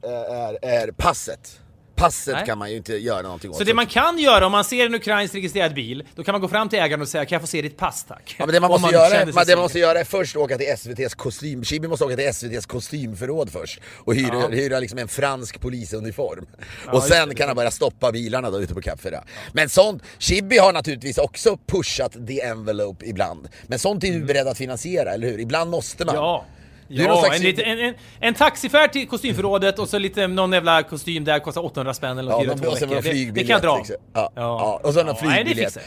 [0.04, 1.60] eh, är, är passet.
[1.94, 2.46] Passet Nej.
[2.46, 3.56] kan man ju inte göra någonting åt.
[3.56, 6.40] Så det man kan göra om man ser en ukrainsk registrerad bil, då kan man
[6.40, 8.36] gå fram till ägaren och säga kan jag få se ditt pass tack?
[8.38, 10.58] Ja, men det man måste, göra, känner man, det man måste göra är först åka
[10.58, 11.64] till SVT's kostym...
[11.64, 14.48] Chibi måste åka till SVT's kostymförråd först och hyra, Ja.
[14.48, 16.46] hyra liksom en fransk polisuniform.
[16.86, 19.24] Ja, och sen kan han börja stoppa bilarna då ute på Café Ra.
[19.52, 23.48] Men sånt, Chibi har naturligtvis också pushat the envelope ibland.
[23.66, 25.38] Men sånt är du beredd att finansiera, eller hur?
[25.40, 26.14] Ibland måste man.
[26.14, 26.24] Mm.
[26.24, 26.44] Ja.
[26.88, 30.82] Ja, slags- en, lite, en, en, en taxifärd till kostymförrådet och så lite någon jävla
[30.82, 33.02] kostym där kostar 800 spänn eller Ja, något någon- fyra, två och sen veckor.
[33.12, 33.76] Det, det kan jag dra.
[33.76, 33.96] liksom.
[34.14, 35.76] Ja, ja, och så någon det flygbiljett.
[35.76, 35.82] Ja,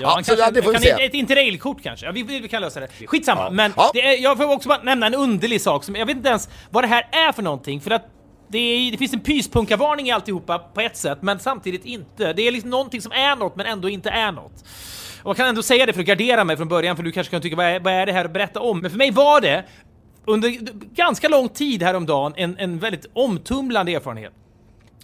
[0.00, 1.04] Ja, kanske, det får vi kan, se.
[1.04, 2.06] Ett interrailkort kanske.
[2.06, 2.88] Ja, vi, vi kan lösa det.
[3.06, 3.50] Skitsamma, Ja.
[3.50, 3.90] men Ja.
[3.94, 6.48] Det är, jag får också bara nämna en underlig sak som jag vet inte ens
[6.70, 8.02] vad det här är för någonting för att
[8.48, 12.32] det, är, det finns en pyspunkavarning i alltihopa på ett sätt, men samtidigt inte.
[12.32, 14.64] Det är liksom någonting som är något, men ändå inte är något.
[15.22, 17.30] Och jag kan ändå säga det för att gardera mig från början, för du kanske
[17.30, 18.80] kan tycka vad är, vad är det här att berätta om?
[18.80, 19.64] Men för mig var det
[20.26, 20.50] under
[20.94, 24.32] ganska lång tid häromdagen en, en väldigt omtumlande erfarenhet.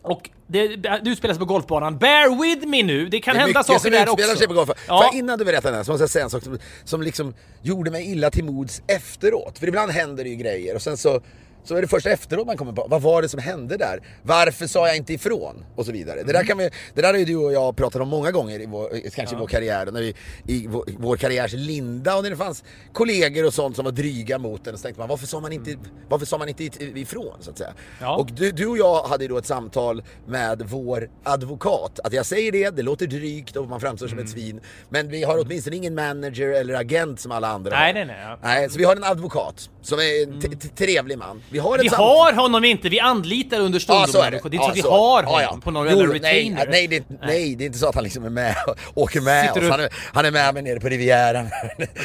[0.03, 1.99] Och det, det utspelar sig på golfbanan.
[1.99, 4.37] Bear with me nu, det kan Det hända saker som där också.
[4.37, 4.75] sig på golfen.
[4.89, 5.05] Ja.
[5.05, 7.35] Jag innan du berättar den här så måste jag säga en sak som, som liksom
[7.63, 9.59] gjorde mig illa till mods efteråt.
[9.59, 11.21] För ibland händer det ju grejer och sen så,
[11.69, 14.01] så är det först efteråt man kommer på vad var det som hände där?
[14.23, 15.65] Varför sa jag inte ifrån?
[15.77, 16.23] Och så vidare.
[16.23, 18.61] Det där, kan vi, det där har ju du och jag pratat om många gånger
[18.61, 19.87] i vår, kanske i vår karriär.
[19.93, 20.15] När vi,
[20.47, 24.39] I vår, vår karriärs linda och när det fanns kollegor och sånt som var dryga
[24.39, 24.77] mot en.
[24.77, 25.77] Så tänkte man varför sa man inte,
[26.09, 26.65] varför sa man inte
[27.01, 27.73] ifrån så att säga?
[28.01, 28.17] Ja.
[28.17, 32.01] Och du, du och jag hade ju då ett samtal med vår advokat.
[32.05, 34.19] Att jag säger det, det låter drygt och man framstår Mm.
[34.19, 34.61] som ett svin.
[34.89, 37.93] Men vi har åtminstone ingen manager eller agent som alla andra Nej, har.
[37.95, 38.39] nej, nej, ja.
[38.43, 41.43] Nej, så vi har en advokat som är en t- trevlig man.
[41.51, 44.37] Vi har ett Vi har honom inte, vi anlitar under Ja, stundom så är det.
[44.37, 45.59] Det är inte Ja, så att vi har Ja, honom ja.
[45.65, 46.67] på någon Jo, jävla nej, retainer.
[46.71, 48.55] nej, det, är inte- nej, det är inte så att han liksom är med
[48.95, 49.67] och åker med Sitter oss.
[49.67, 51.49] du- Han är, han är med mig nere på Rivieran.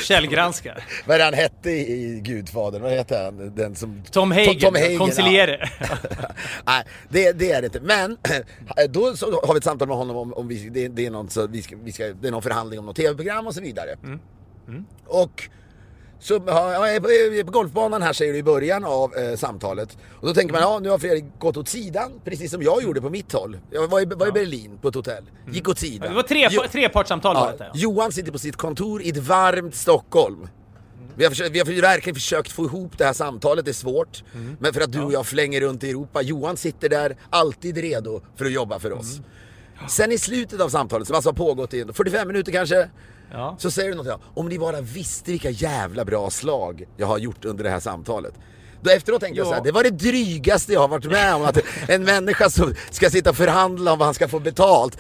[0.03, 0.83] Källgranskar.
[1.05, 2.81] Vad är det han hette i, i Gudfadern?
[2.81, 3.55] Vad heter han?
[3.55, 4.03] Den som...
[4.11, 5.69] Tom Hagen, Tom Hagen, konsiliere.
[6.65, 7.79] Nej, det, det är det inte.
[7.79, 8.17] Men
[8.89, 9.05] då
[9.43, 11.61] har vi ett samtal med honom om, om vi, det, det, är någon, så vi
[11.61, 13.95] ska, vi ska, det är någon förhandling om något tv-program och så vidare.
[15.07, 15.49] Och
[16.23, 19.97] så ja, jag är på, golfbanan här säger du i början av eh, samtalet.
[20.19, 23.01] Och då tänker man, ja nu har Fredrik gått åt sidan, precis som jag gjorde
[23.01, 23.57] på mitt håll.
[23.71, 26.09] Jag var i, var i Berlin på ett hotell, gick åt sidan.
[26.09, 27.55] Det var tre, Jo- trepartssamtal var Ja.
[27.59, 27.71] Ja.
[27.73, 30.47] Johan sitter på sitt kontor i ett varmt Stockholm.
[31.15, 34.23] Vi har, försökt, vi har verkligen försökt få ihop det här samtalet, det är svårt.
[34.33, 34.57] Mm.
[34.59, 36.21] Men för att du och jag flänger runt i Europa.
[36.21, 39.17] Johan sitter där, alltid redo för att jobba för oss.
[39.17, 39.89] Mm.
[39.89, 42.89] Sen i slutet av samtalet, som alltså har pågått i 45 minuter kanske,
[43.33, 43.55] Ja.
[43.59, 47.17] så säger du något, ja, om ni bara visste vilka jävla bra slag jag har
[47.17, 48.33] gjort under det här samtalet.
[48.81, 49.49] Då efteråt tänkte jag Ja.
[49.49, 51.43] så här, det var det drygaste jag har varit med om.
[51.45, 51.57] Att
[51.89, 54.97] en människa som ska sitta och förhandla om vad han ska få betalt,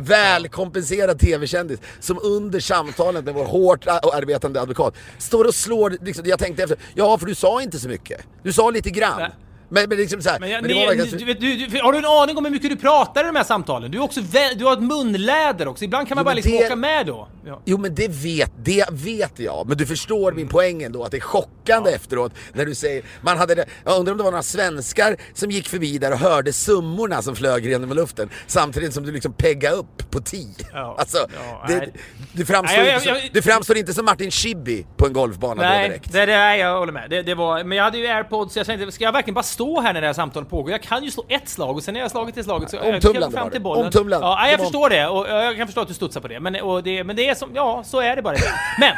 [0.00, 6.38] välkompenserad tv-kändis, som under samtalet med vår hårt arbetande advokat, står och slår, liksom, jag
[6.38, 8.20] tänkte efter, ja för du sa inte så mycket.
[8.42, 9.18] Du sa lite grann.
[9.18, 9.30] Nej.
[9.68, 11.26] Men, men liksom så här, Men, jag, men det ni, var verkligen...
[11.40, 13.44] du, du, du, har du en aning om hur mycket du pratar i de här
[13.44, 13.90] samtalen?
[13.90, 14.20] Du, är också
[14.56, 17.28] du har ett munläder också, ibland kan man Jo, bara liksom det- åka med då.
[17.46, 17.62] Ja.
[17.64, 21.16] Jo men det vet, det vet jag, men du förstår min poäng ändå att det
[21.16, 24.42] är chockande efteråt när du säger, man hade det, jag undrar om det var några
[24.42, 29.12] svenskar som gick förbi där och hörde summorna som flög genom luften samtidigt som du
[29.12, 30.46] liksom peggade upp på 10.
[30.72, 30.96] Ja.
[30.98, 31.92] Alltså, Ja, det, nej.
[32.32, 35.12] du, framstår Nej, jag- inte som, jag- du framstår inte som Martin Schibbye på en
[35.12, 36.12] golfbana då Nej, direkt.
[36.12, 37.10] det, det, nej, jag håller med.
[37.10, 39.42] Det, det var, men jag hade ju airpods, så jag tänkte, ska jag verkligen bara
[39.56, 40.70] stå här när det här samtalet pågår?
[40.70, 42.82] Jag kan ju slå ett slag och sen när jag slagit det slaget så jag
[42.82, 43.84] kan jag Omtumlande gå fram till bollen.
[43.84, 44.26] Omtumlande.
[44.26, 46.40] Ja, jag förstår det och jag kan förstå att du studsar på det.
[46.40, 46.52] Men,
[46.84, 48.36] det, men det är som, ja, så är det bara.
[48.80, 48.92] Men!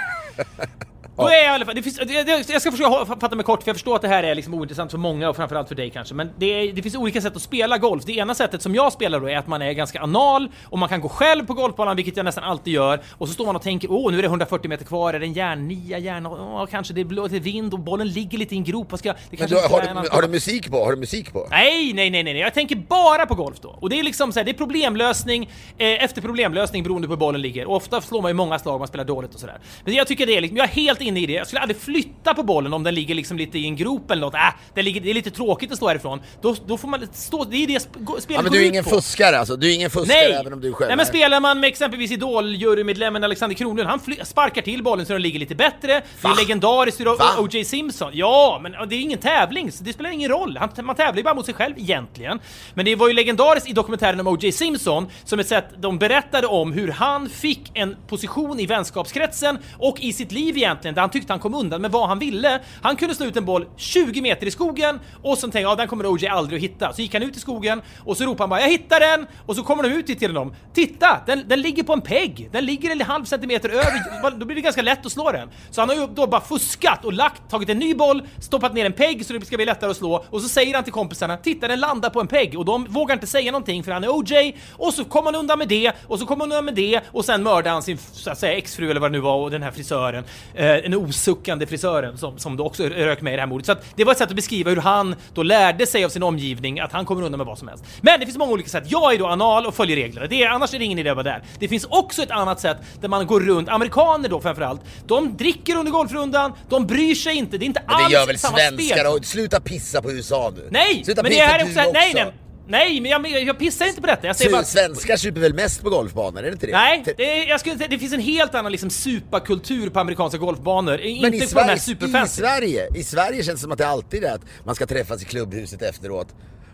[1.19, 3.63] Då är jag i alla fall, det finns, det, jag ska försöka fatta mig kort
[3.63, 5.91] för jag förstår att det här är liksom ointressant för många och framförallt för dig
[5.91, 6.15] kanske.
[6.15, 8.05] Men det, är, det finns olika sätt att spela golf.
[8.05, 10.89] Det ena sättet som jag spelar då är att man är ganska anal och man
[10.89, 13.01] kan gå själv på golfbanan, vilket jag nästan alltid gör.
[13.11, 15.27] Och så står man och tänker, åh nu är det 140 meter kvar, är det
[15.27, 18.65] en järnnia, järn, åh, kanske det blåser lite vind och bollen ligger lite i en
[18.65, 18.91] grop.
[18.91, 20.85] Vad ska jag, det Men du, har, är du, har du musik på?
[20.85, 21.47] Har du musik på?
[21.51, 23.79] Nej, nej, nej, nej, jag tänker bara på golf då.
[23.81, 27.19] Och det är liksom så här, det är problemlösning eh, efter problemlösning beroende på hur
[27.19, 27.67] bollen ligger.
[27.67, 29.59] Och ofta slår man ju många slag man spelar dåligt och sådär.
[29.85, 31.33] Men jag tycker det är liksom, jag är helt inne i det.
[31.33, 34.21] Jag skulle aldrig flytta på bollen om den ligger liksom lite i en grop eller
[34.21, 34.35] något.
[34.35, 34.40] Äh,
[34.75, 36.21] det, ligger, det är lite tråkigt att stå härifrån.
[36.42, 38.85] Då, då får man stå, det är det sp- spelet Ja men du är ingen
[38.85, 38.90] på.
[38.90, 40.33] fuskare alltså, du är ingen fuskare Nej!
[40.40, 44.62] även om du själv Nej men spelar man med exempelvis Idol-jurymedlemmen Alexander Kronlund, han sparkar
[44.62, 45.87] till bollen så den ligger lite bättre.
[45.88, 46.31] Det Va?
[46.33, 47.01] är legendariskt?
[47.38, 47.64] O.J.
[47.64, 48.11] Simpson.
[48.14, 50.57] Ja, men det är ingen tävling, så det spelar ingen roll.
[50.61, 52.40] Han, man tävlar ju bara mot sig själv egentligen.
[52.75, 54.53] Men det var ju legendariskt i dokumentären om O.J.
[54.53, 60.01] Simpson, som ett sätt de berättade om hur han fick en position i vänskapskretsen och
[60.01, 62.61] i sitt liv egentligen, där han tyckte han kom undan med vad han ville.
[62.83, 65.77] Han kunde slå ut en boll 20 meter i skogen och sen tänkte jag, ja
[65.77, 66.29] den kommer O.J.
[66.29, 66.93] aldrig att hitta.
[66.93, 69.27] Så gick han ut i skogen och så ropade han bara, jag hittar den!
[69.47, 71.21] Och så kommer de ut till honom, titta!
[71.27, 72.49] Den, den ligger på en pegg!
[72.53, 75.49] Den ligger en halv centimeter över, då blir det ganska lätt att slå den.
[75.71, 78.87] Så han har ju då bara fuskat och lagt, tagit en ny boll, stoppat ner
[78.87, 81.37] en pegg så det ska bli lättare att slå och så säger han till kompisarna,
[81.37, 84.09] titta den landar på en pegg och de vågar inte säga någonting för han är
[84.09, 84.57] O.J.
[84.73, 87.25] Och så kommer han undan med det och så kommer han undan med det och
[87.25, 89.63] sen mördar han sin så att säga exfru eller vad det nu var och den
[89.63, 93.46] här frisören, eh, den osuckande frisören som, som då också rök med i det här
[93.46, 93.66] mordet.
[93.66, 96.22] Så att det var ett sätt att beskriva hur han då lärde sig av sin
[96.22, 97.85] omgivning att han kommer undan med vad som helst.
[98.01, 98.85] Men det finns många olika sätt.
[98.87, 100.27] Jag är då anal och följer reglerna.
[100.27, 101.42] Det är, annars är det ingen idé att vara där.
[101.59, 105.77] Det finns också ett annat sätt där man går runt, amerikaner då framförallt, de dricker
[105.77, 108.96] under golfrundan, de bryr sig inte, det är inte alls det gör väl samma svenskar
[108.96, 109.07] spel.
[109.07, 110.68] och sluta pissa på USA nu.
[110.70, 111.05] Nej!
[111.05, 112.24] Sluta men det här är du också, nej, också.
[112.24, 112.33] nej,
[112.69, 114.27] nej, men jag, jag pissar inte på detta.
[114.27, 114.65] Jag säger bara...
[114.65, 116.73] Svenskar super väl mest på golfbanor, är det inte det?
[116.73, 120.99] Nej, Te- det, jag skulle, det finns en helt annan liksom supakultur på amerikanska golfbanor.
[121.23, 122.41] Men inte i på de här Sverige, i superfancy.
[122.41, 125.25] Sverige, i Sverige känns det som att det alltid är att man ska träffas i
[125.25, 126.29] klubbhuset efteråt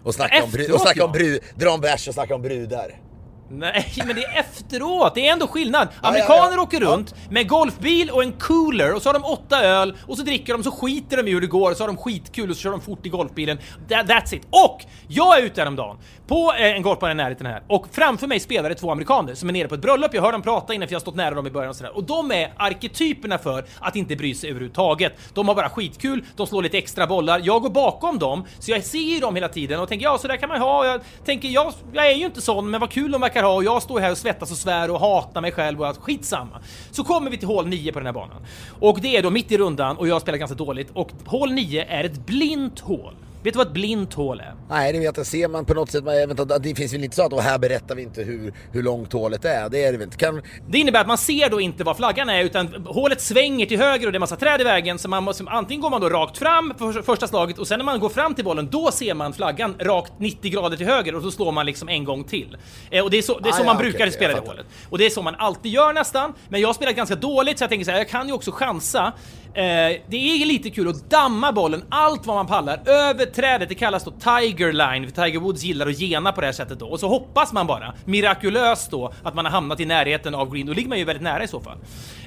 [0.04, 2.42] och snacka om, bru- Efteråt, och snacka om bru- dra en bärs och snacka om
[2.42, 3.00] brudar.
[3.48, 5.14] Nej, men det är efteråt.
[5.14, 5.88] Det är ändå skillnad.
[6.02, 6.62] ja, Amerikaner ja.
[6.62, 10.22] åker runt med golfbil och en cooler och så har de åtta öl och så
[10.22, 12.56] dricker de så skiter de i hur det går och så har de skitkul och
[12.56, 13.58] så kör de fort i golfbilen.
[13.88, 14.42] That, that's it.
[14.50, 18.40] Och jag är ute häromdagen på eh, en golfbana i närheten här och framför mig
[18.40, 20.14] spelar det två amerikaner som är nere på ett bröllop.
[20.14, 21.96] Jag hör dem prata innan för jag har stått nära dem i början och sådär.
[21.96, 25.12] Och de är arketyperna för att inte bry sig överhuvudtaget.
[25.34, 27.40] De har bara skitkul, de slår lite extra bollar.
[27.44, 30.28] Jag går bakom dem, så jag ser ju dem hela tiden och tänker ja, så
[30.28, 30.86] där kan man ha.
[30.86, 33.64] Jag tänker jag, jag är ju inte sån, men vad kul de verkar ha och
[33.64, 36.60] jag står här och svettas och svär och hatar mig själv och allt skitsamma.
[36.90, 38.46] Så kommer vi till hål 9 på den här banan.
[38.80, 41.84] Och det är då mitt i rundan och jag spelar ganska dåligt och hål 9
[41.88, 43.14] är ett blint hål.
[43.44, 44.54] Vet du vad ett blint hål är?
[44.68, 45.26] Nej, det vet jag.
[45.26, 47.94] Ser man på något sätt, inte, det finns väl inte så att och här berättar
[47.94, 49.68] vi inte hur, hur långt hålet är.
[49.68, 50.16] Det är det väl inte.
[50.16, 53.78] Kan, Det innebär att man ser då inte vad flaggan är utan hålet svänger till
[53.78, 56.08] höger och det är massa träd i vägen så man måste, antingen går man då
[56.08, 59.14] rakt fram för första slaget och sen när man går fram till bollen då ser
[59.14, 62.56] man flaggan rakt 90 grader till höger och så slår man liksom en gång till.
[62.90, 64.34] Eh, och det är så, det är Ah, så ja, man okej, brukar okej, spela
[64.34, 64.66] det hålet.
[64.90, 66.34] Och det är så man alltid gör nästan.
[66.48, 68.52] Men jag har spelat ganska dåligt så jag tänker så här, jag kan ju också
[68.52, 69.12] chansa.
[69.56, 73.68] Eh, det är lite kul att damma bollen allt vad man pallar över trädet.
[73.68, 76.78] Det kallas då Tiger Line, för Tiger Woods gillar att gena på det här sättet
[76.78, 76.86] då.
[76.86, 80.66] Och så hoppas man bara, mirakulöst då, att man har hamnat i närheten av green.
[80.66, 81.78] Då ligger man ju väldigt nära i så fall.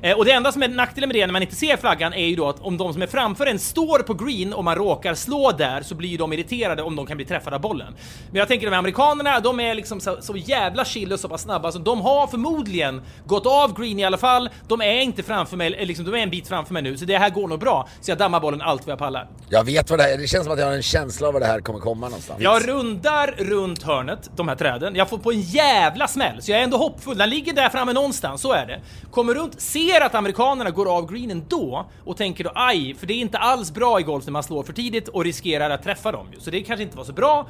[0.02, 2.26] Eh, och det enda som är nackdelen med det när man inte ser flaggan är
[2.26, 5.14] ju då att om de som är framför en står på green och man råkar
[5.14, 7.96] slå där så blir ju de irriterade om de kan bli träffade av bollen.
[8.32, 11.30] Men jag tänker de här amerikanerna, de är liksom så, så jävla chill och så
[11.30, 14.50] pass snabba så de har förmodligen gått av green i alla fall.
[14.68, 17.06] De är inte framför mig, eller liksom, de är en bit framför mig nu, så
[17.06, 17.88] det det här går nog bra.
[18.02, 19.28] Så jag dammar bollen allt vad jag pallar.
[19.50, 20.18] Jag vet vad det här är.
[20.18, 22.42] Det känns som att jag har en känsla av var det här kommer komma någonstans.
[22.42, 24.96] Jag rundar runt hörnet, de här träden.
[24.96, 27.18] Jag får på en jävla smäll, så jag är ändå hoppfull.
[27.18, 28.82] Den ligger där framme någonstans, så är det.
[29.12, 33.14] Kommer runt, ser att amerikanerna går av greenen då och tänker då aj, för det
[33.14, 36.12] är inte alls bra i golf när man slår för tidigt och riskerar att träffa
[36.12, 36.40] dem ju.
[36.40, 37.48] Så det kanske inte var så bra.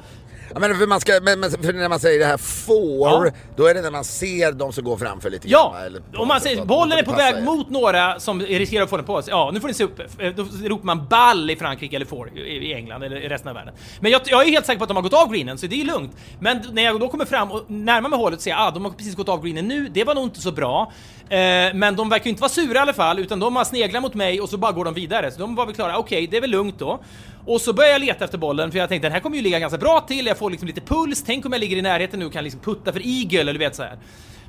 [0.54, 3.32] Ja, men för, man ska, men, för när man säger det här får, Ja.
[3.56, 5.72] då är det när man ser de som går framför lite Ja!
[5.74, 7.40] grann, eller Om man säger att bollen är på väg er.
[7.42, 9.30] mot några som riskerar att få den på sig.
[9.30, 10.00] Ja, nu får ni se upp.
[10.18, 13.54] Eh, Då ropar man ball i Frankrike eller får i England eller i resten av
[13.54, 13.74] världen.
[14.00, 15.80] Men jag, jag är helt säker på att de har gått av greenen, så det
[15.80, 16.16] är lugnt.
[16.40, 18.92] Men när jag då kommer fram och närmar mig hålet och ser ah, de har
[18.92, 20.92] precis gått av greenen nu, det var nog inte så bra.
[21.30, 24.02] Eh, men de verkar ju inte vara sura i alla fall, utan de har sneglat
[24.02, 25.30] mot mig och så bara går de vidare.
[25.30, 27.00] Så de var väl klara, okej, det är väl lugnt då.
[27.46, 29.58] Och så börjar jag leta efter bollen, för jag tänkte den här kommer ju ligga
[29.58, 32.26] ganska bra till, jag får liksom lite puls, tänk om jag ligger i närheten nu
[32.26, 33.98] och kan liksom putta för eagle eller du vet så här.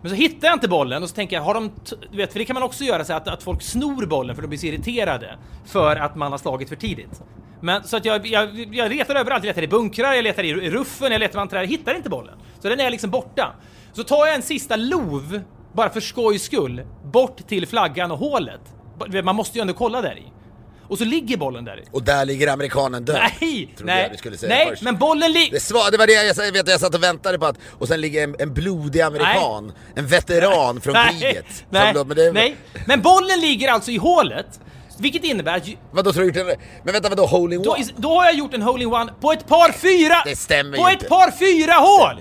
[0.01, 1.71] Men så hittar jag inte bollen och så tänker jag, har de...
[2.11, 4.41] Du vet, för det kan man också göra så att, att folk snor bollen för
[4.41, 7.21] de blir så irriterade för att man har slagit för tidigt.
[7.61, 10.69] Men så att jag, jag, jag letar överallt, jag letar i bunkrar, jag letar i
[10.69, 12.35] ruffen, jag letar bland träd, jag hittar inte bollen.
[12.59, 13.53] Så den är liksom borta.
[13.93, 15.41] Så tar jag en sista lov,
[15.73, 18.61] bara för skojs skull, bort till flaggan och hålet.
[19.23, 20.23] Man måste ju ändå kolla där i.
[20.89, 21.83] Och så ligger bollen där i.
[21.91, 23.19] Och där ligger amerikanen död.
[23.41, 23.75] Nej!
[23.79, 25.51] Nej, jag du skulle säga nej, men bollen ligger...
[25.51, 27.87] Det, svar, det var det jag, jag vet, jag satt och väntade på att, och
[27.87, 31.65] sen ligger en, en blodig amerikan, en veteran från kriget.
[31.69, 32.55] Nej, då- men det, nej,
[32.87, 34.59] men bollen ligger alltså i hålet.
[34.97, 38.09] Vilket innebär att Vadå tror du gjort en, men vänta vadå, hole in då, då
[38.15, 40.15] har jag gjort en hole-in-one på ett par fyra...
[40.25, 41.09] Det stämmer På ju ett inte.
[41.09, 42.19] par fyra hål!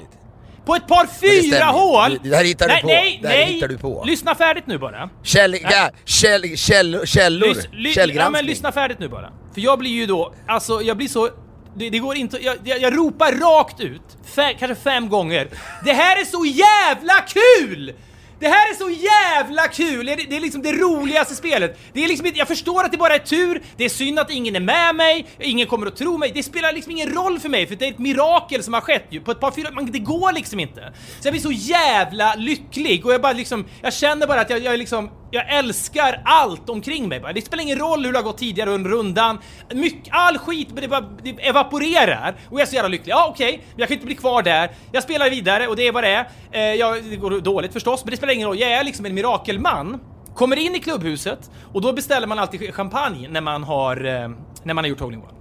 [0.69, 2.19] På ett par det fyra hål!
[2.23, 2.89] Det här hittar du nej, på.
[2.89, 3.53] Nej, Det här nej!
[3.53, 4.05] hittar du på.
[4.07, 5.11] Lyssna färdigt nu bara.
[5.23, 8.33] Käll, ja, käll, käll, källor, Lys, ly, ja, källgranskning.
[8.33, 9.31] men lyssna färdigt nu bara.
[9.55, 11.29] För jag blir ju då, alltså jag blir så...
[11.77, 14.03] Det, det går inte, jag, jag, jag ropar rakt ut,
[14.35, 15.49] fe, kanske fem gånger.
[15.85, 17.93] Det här är så jävla kul!
[18.41, 20.07] Det här är så jävla kul!
[20.07, 21.79] Det är, liksom det roligaste spelet.
[21.93, 24.31] Det är liksom inte, jag förstår att det bara är tur, det är synd att
[24.31, 26.31] ingen är med mig, ingen kommer att tro mig.
[26.35, 29.07] Det spelar liksom ingen roll för mig, för det är ett mirakel som har skett
[29.11, 29.21] ju.
[29.21, 30.93] På ett par fyra, man, det går liksom inte.
[31.21, 34.59] Så jag blir så jävla lycklig och jag bara liksom, jag känner bara att jag,
[34.59, 37.33] jag är liksom, jag älskar allt omkring mig bara.
[37.33, 39.39] Det spelar ingen roll hur det har gått tidigare under rundan.
[39.75, 43.13] Mycket, all skit det, bara, det evaporerar och jag är så jävla lycklig.
[43.13, 44.71] Ja okej, okay, jag kan inte bli kvar där.
[44.93, 46.29] Jag spelar vidare och det är vad det är.
[46.53, 48.59] Eh, jag, det går dåligt förstås, men det spelar ingen roll.
[48.59, 50.01] Jag är liksom en mirakelman.
[50.35, 54.29] Kommer in i klubbhuset och då beställer man alltid champagne när man har, eh,
[54.63, 55.33] när man har gjort hole-in-one.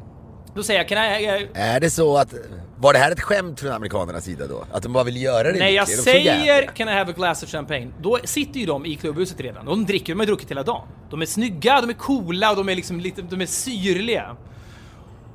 [0.55, 2.33] Då säger jag, kan jag, jag Är det så att,
[2.79, 4.65] var det här ett skämt från amerikanernas sida då?
[4.71, 6.67] Att de bara vill göra det När jag de säger?
[6.75, 9.65] 'Can I have a glass of champagne' Då sitter ju de i klubbhuset redan.
[9.65, 10.87] De dricker, de har druckit hela dagen.
[11.09, 14.35] De är snygga, de är coola och de är liksom lite, de är syrliga.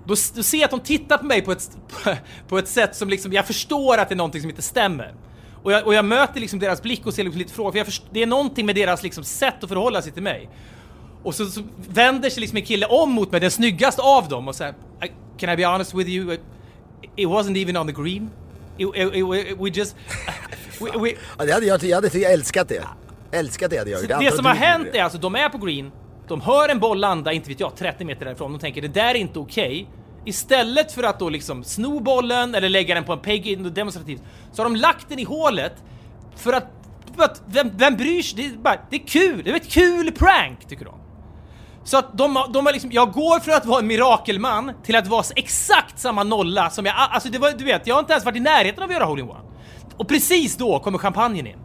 [0.06, 1.70] Då, då ser jag att de tittar på mig på ett,
[2.48, 5.14] på ett sätt som liksom, jag förstår att det är någonting som inte stämmer.
[5.62, 7.86] Och jag, och jag möter liksom deras blick och ser liksom lite frågor, för jag
[7.86, 10.48] först, det är någonting med deras liksom sätt att förhålla sig till mig.
[11.22, 14.48] Och så, så vänder sig liksom en kille om mot mig, den snyggaste av dem
[14.48, 14.74] och säger
[15.04, 16.36] "I- Can I be honest with you?
[17.16, 18.30] It wasn't even on the green.
[18.78, 19.96] It, it, it, we just...
[20.80, 22.84] We, we, Ja, det hade jag, jag hade älskat det.
[23.32, 24.20] Älskat det hade jag gjort.
[24.20, 25.92] Det som har hänt är alltså, de är på green,
[26.28, 29.08] de hör en boll landa, inte vet jag, 30 meter därifrån, de tänker det där
[29.10, 29.88] är inte okej.
[30.24, 34.22] Istället för att då liksom sno bollen eller lägga den på en peg demonstrativt,
[34.52, 35.72] så har de lagt den i hålet
[36.36, 36.66] för att,
[37.16, 38.36] för att vem, vem bryr sig?
[38.36, 40.94] Det är, bara, det är kul, det är ett kul prank tycker de.
[41.84, 45.06] Så att de, de har liksom, jag går från att vara en mirakelman till att
[45.06, 48.24] vara exakt samma nolla som jag, alltså det var, du vet, jag har inte ens
[48.24, 49.40] varit i närheten av att göra hole-in-one.
[49.96, 51.56] Och precis då kommer champagnen in.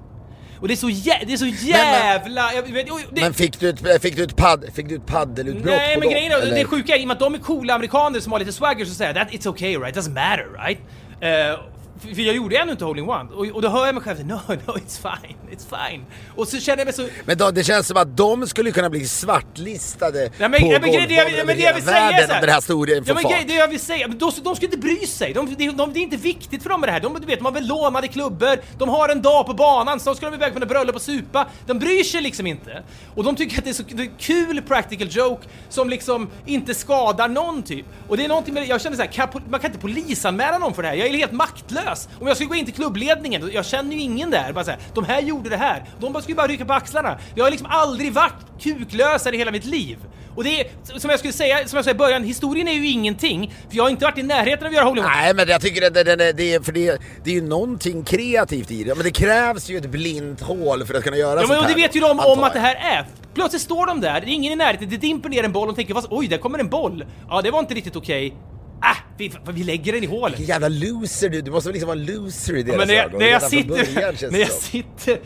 [0.61, 2.53] Och det är så, jä, det är så jävla...
[2.53, 5.65] jag vet, det, Men fick du ett, fick du ett, padd, fick du ett paddelutbrott
[5.65, 6.11] Nej men dem?
[6.11, 6.55] grejen är, eller?
[6.55, 8.86] det sjuka är i och med att de är coola amerikaner som har lite swagger
[8.86, 10.80] så säger jag that it's okay right, doesn't matter right?
[11.22, 11.59] Eh,
[12.02, 14.54] för jag gjorde ännu inte hole-in-one och, och då hör jag mig själv säga no,
[14.68, 16.06] no it's fine, it's fine.
[16.36, 17.08] Och så känner jag mig så...
[17.26, 20.80] Men då, det känns som att de skulle kunna bli svartlistade Ja, men, på ja,
[20.80, 23.48] men över hela världen om den här storyn får Ja men fart.
[23.48, 25.34] det jag vill säga, de, de ska inte bry sig.
[25.34, 27.00] De, de, de, det är inte viktigt för dem med det här.
[27.00, 30.16] De, du vet, de har väl lånade klubbor, de har en dag på banan, så
[30.16, 31.48] ska de iväg på en bröllop och supa.
[31.66, 32.84] De bryr sig liksom inte.
[33.16, 36.74] Och de tycker att det är så det är kul practical joke som liksom inte
[36.76, 37.86] skadar någon typ.
[38.08, 40.82] Och det är någonting med jag känner så här, man kan inte polisanmäla någon för
[40.82, 40.95] det här.
[40.95, 41.86] Jag är helt maktlös.
[42.21, 44.79] Om jag skulle gå in till klubbledningen, jag känner ju ingen där, bara så här,
[44.93, 45.83] de här gjorde det här.
[45.99, 47.17] De bara skulle bara rycka på axlarna.
[47.35, 49.97] Jag har liksom aldrig varit kuklösare i hela mitt liv.
[50.35, 50.67] Och det är,
[50.99, 53.83] som jag skulle säga, som jag sa i början, historien är ju ingenting, för jag
[53.83, 55.01] har inte varit i närheten av att göra one.
[55.01, 58.03] Nej men jag tycker det, det, det, det, är- för det, det är ju någonting
[58.03, 58.95] kreativt i det.
[58.95, 61.63] Men det krävs ju ett blint hål för att kunna göra Ja, men sånt och
[61.67, 63.05] det här, vet ju de om att det här är.
[63.33, 65.75] Plötsligt står de där, det är ingen i närheten, det dimper ner en boll och
[65.75, 67.05] tänker "Vad- oj, där kommer en boll.
[67.29, 68.33] Ja, det var inte riktigt okej.
[68.82, 70.39] Ah, vi, vi lägger den i hålet.
[70.39, 73.05] Vilken jävla loser du, du måste liksom vara en loser i deras men när jag,
[73.05, 73.19] ögon.
[73.19, 75.19] när jag sitter, början, när jag sitter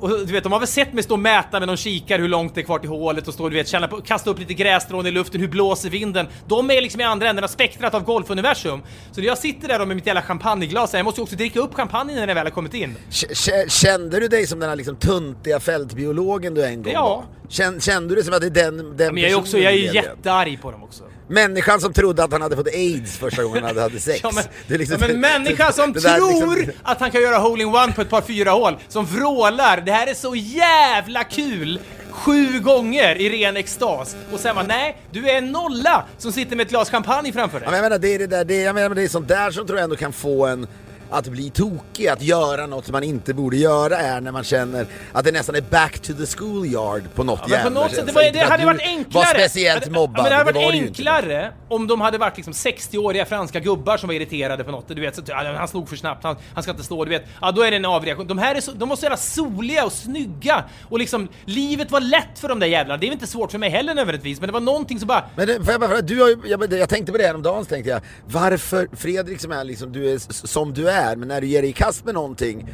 [0.00, 2.28] Och du vet, de har väl sett mig stå och mäta med någon kikare hur
[2.28, 4.54] långt det är kvar till hålet och stå du vet, känna på, kasta upp lite
[4.54, 6.26] grässtrån i luften, hur blåser vinden?
[6.46, 8.82] De är liksom i andra änden av spektrat av golfuniversum.
[9.12, 11.74] Så när jag sitter där med mitt jävla champagneglas, jag måste ju också dricka upp
[11.74, 12.96] champagnen när jag väl har kommit in.
[13.10, 17.02] K- Kände du dig som den här liksom tuntiga fältbiologen du en gång Ja.
[17.08, 17.43] var?
[17.48, 19.94] Kände, kände du som att det är den, den Men jag är också, jag är
[19.94, 21.02] jättearg på dem också.
[21.28, 24.20] Människan som trodde att han hade fått aids första gången han hade, hade sex.
[24.22, 27.22] Ja men, Det liksom- ja, men människa som det där tror liksom- att han kan
[27.22, 31.80] göra hole-in-one på ett par fyra hål, som vrålar det här är så jävla kul
[32.10, 36.56] sju gånger i ren extas och sen bara nej, du är en nolla som sitter
[36.56, 37.64] med ett glas champagne framför dig.
[37.66, 39.50] Ja, men jag menar, det är det där, det, jag menar, det är sånt där
[39.50, 40.66] som tror jag ändå kan få en
[41.14, 44.86] att bli tokig, att göra något som man inte borde göra är när man känner
[45.12, 48.06] att det nästan är back to the schoolyard på något Ja, på jävla något sätt,
[48.06, 49.24] det, var, det för hade varit enklare.
[49.24, 50.88] var speciellt mobbad, men det hade varit var det inte.
[50.88, 54.88] enklare om de hade varit liksom 60-åriga franska gubbar som var irriterade på något.
[54.88, 57.24] Du vet, så, han slog för snabbt, han, han ska inte slå, du vet.
[57.40, 58.26] Ja, då är det en avreaktion.
[58.26, 62.38] De här är så, de måste vara soliga och snygga och liksom, livet var lätt
[62.38, 63.00] för de där jävlarna.
[63.00, 65.24] Det är inte svårt för mig heller nödvändigtvis, men det var någonting som bara...
[65.36, 67.90] Men det, jag, bara, fråga, du har jag, jag tänkte på det häromdagen så tänkte
[67.90, 71.62] jag Varför Fredrik som är liksom, du är som du är men när du ger
[71.62, 72.68] dig i kast med någonting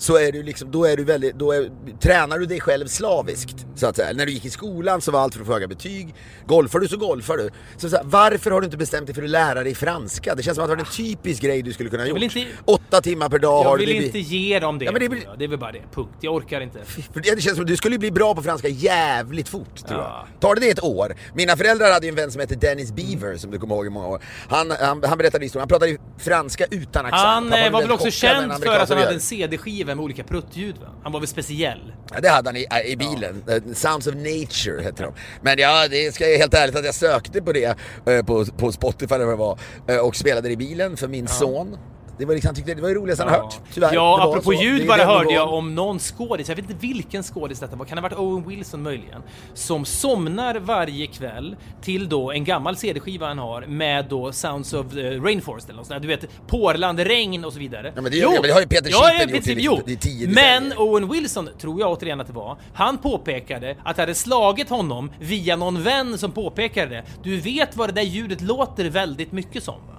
[0.00, 1.70] så är du liksom, då är du väldigt, då är,
[2.00, 4.12] tränar du dig själv slaviskt så att säga.
[4.12, 6.14] När du gick i skolan så var allt för att få höga betyg.
[6.46, 7.50] Golfar du så golfar du.
[7.76, 10.34] Så, så här, varför har du inte bestämt dig för att lära dig franska?
[10.34, 12.16] Det känns som att det var en typisk grej du skulle kunna ha gjort.
[12.16, 14.84] vill inte- Åtta timmar per dag har Jag du vill det- inte ge dem det.
[14.84, 15.38] Ja, men det blir- jag.
[15.38, 15.82] det är väl bara det.
[15.94, 16.10] Punkt.
[16.20, 16.78] Jag orkar inte.
[16.84, 20.26] För det känns som att du skulle bli bra på franska jävligt fort tror Ja.
[20.32, 20.40] jag.
[20.40, 21.14] Tar det det ett år?
[21.34, 23.90] Mina föräldrar hade ju en vän som hette Dennis Beaver som du kommer ihåg i
[23.90, 24.22] många år.
[24.48, 27.22] Han, han, han berättade historien, han pratade franska utan accent.
[27.22, 30.24] Han Pappa eh, var väl också känd för att han hade en CD-skiva med olika
[30.24, 30.86] pruttljud va?
[31.02, 31.92] Han var väl speciell?
[32.12, 33.44] Ja, det hade han i, i bilen.
[33.48, 35.12] Eh, Sounds of Nature hette de.
[35.42, 38.72] Men ja, det ska jag helt ärligt att jag sökte på det eh, på, på
[38.72, 41.76] Spotify eller vad det var eh, och spelade det i bilen för min son.
[42.20, 43.58] Det var liksom, han tyckte det var det roligaste han hört.
[43.74, 43.94] Tyvärr.
[43.94, 44.62] Ja, apropå så.
[44.62, 47.96] Ljud bara hörde jag om någon skådis, jag vet inte vilken skådis detta var, kan
[47.96, 49.22] det ha varit Owen Wilson möjligen?
[49.54, 54.86] Som somnar varje kväll till då en gammal CD-skiva han har med då Sounds of
[54.94, 56.08] Rainforest eller något sånt där.
[56.08, 57.92] Du vet, porlande regn och så vidare.
[57.96, 59.52] Ja, men det gör- ja, men det har ju Peter ja, Shipper ja, gjort i
[59.62, 59.72] jo.
[59.74, 60.80] liksom- i tio Men decennier.
[60.80, 65.10] Owen Wilson, tror jag återigen att det var, han påpekade att det hade slagit honom
[65.20, 67.04] via någon vän som påpekade det.
[67.22, 69.94] Du vet vad det där ljudet låter väldigt mycket som va?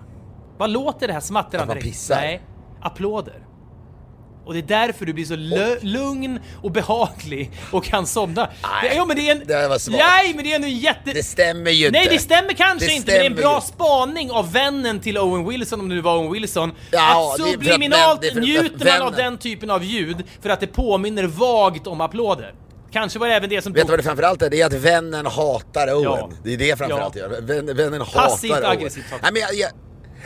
[0.62, 1.62] Vad låter det här smattrande?
[1.62, 2.16] Att man pissar?
[2.16, 2.42] Nej,
[2.82, 3.46] applåder.
[4.46, 5.36] Och det är därför du blir så
[5.86, 8.50] lugn och behaglig och kan somna.
[8.84, 9.44] Nej, ja, men det är en...
[9.48, 10.04] det var svagt.
[10.10, 11.14] Nej, men det är en jätte...
[11.14, 12.00] Det stämmer ju inte.
[12.00, 13.62] Nej, det stämmer kanske Det inte, men det är en bra ju.
[13.62, 16.72] spaning av vännen till Owen Wilson, om det nu var Owen Wilson.
[16.92, 20.60] Ja, att för att subliminalt vän- njuter man av den typen av ljud för att
[20.60, 22.54] det påminner vagt om applåder.
[22.92, 23.74] Kanske var det även det som...
[23.74, 24.50] Vet du vad det framförallt är?
[24.50, 26.04] Det är att vännen hatar Owen.
[26.04, 26.30] Ja.
[26.44, 27.22] Det är det framförallt Ja.
[27.22, 27.42] gör.
[27.42, 28.66] Vän, vännen hatar Passivt Owen.
[28.66, 29.24] aggressivt hatar.
[29.24, 29.72] Nej, men jag, jag,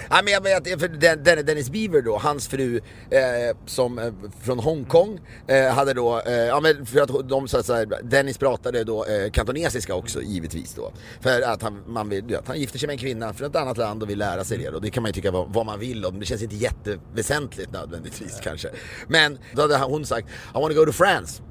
[0.09, 2.77] Nej men jag vet, för Den- Den- Dennis Beaver då, hans fru
[3.09, 7.57] eh, som eh, från Hongkong eh, hade då, eh, ja men för att de så
[7.57, 10.91] att säga, Dennis pratade då eh, kantonesiska också givetvis då.
[11.21, 13.77] För att han, man vill, att han gifter sig med en kvinna från ett annat
[13.77, 15.79] land och vill lära sig det och det kan man ju tycka vad, vad man
[15.79, 18.69] vill om, det känns inte jätteväsentligt nödvändigtvis kanske.
[19.07, 21.41] Men då hade hon sagt, I wanna go to France,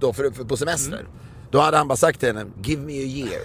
[0.00, 1.06] då för, för, på semester.
[1.50, 3.42] Då hade han bara sagt till henne, give me a year.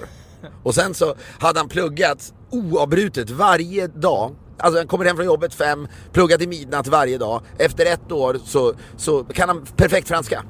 [0.64, 4.36] Och sen så hade han pluggat oavbrutet varje dag.
[4.58, 7.42] Alltså han kommer hem från jobbet fem, pluggar till midnatt varje dag.
[7.58, 10.44] Efter ett år så, så kan han perfekt franska.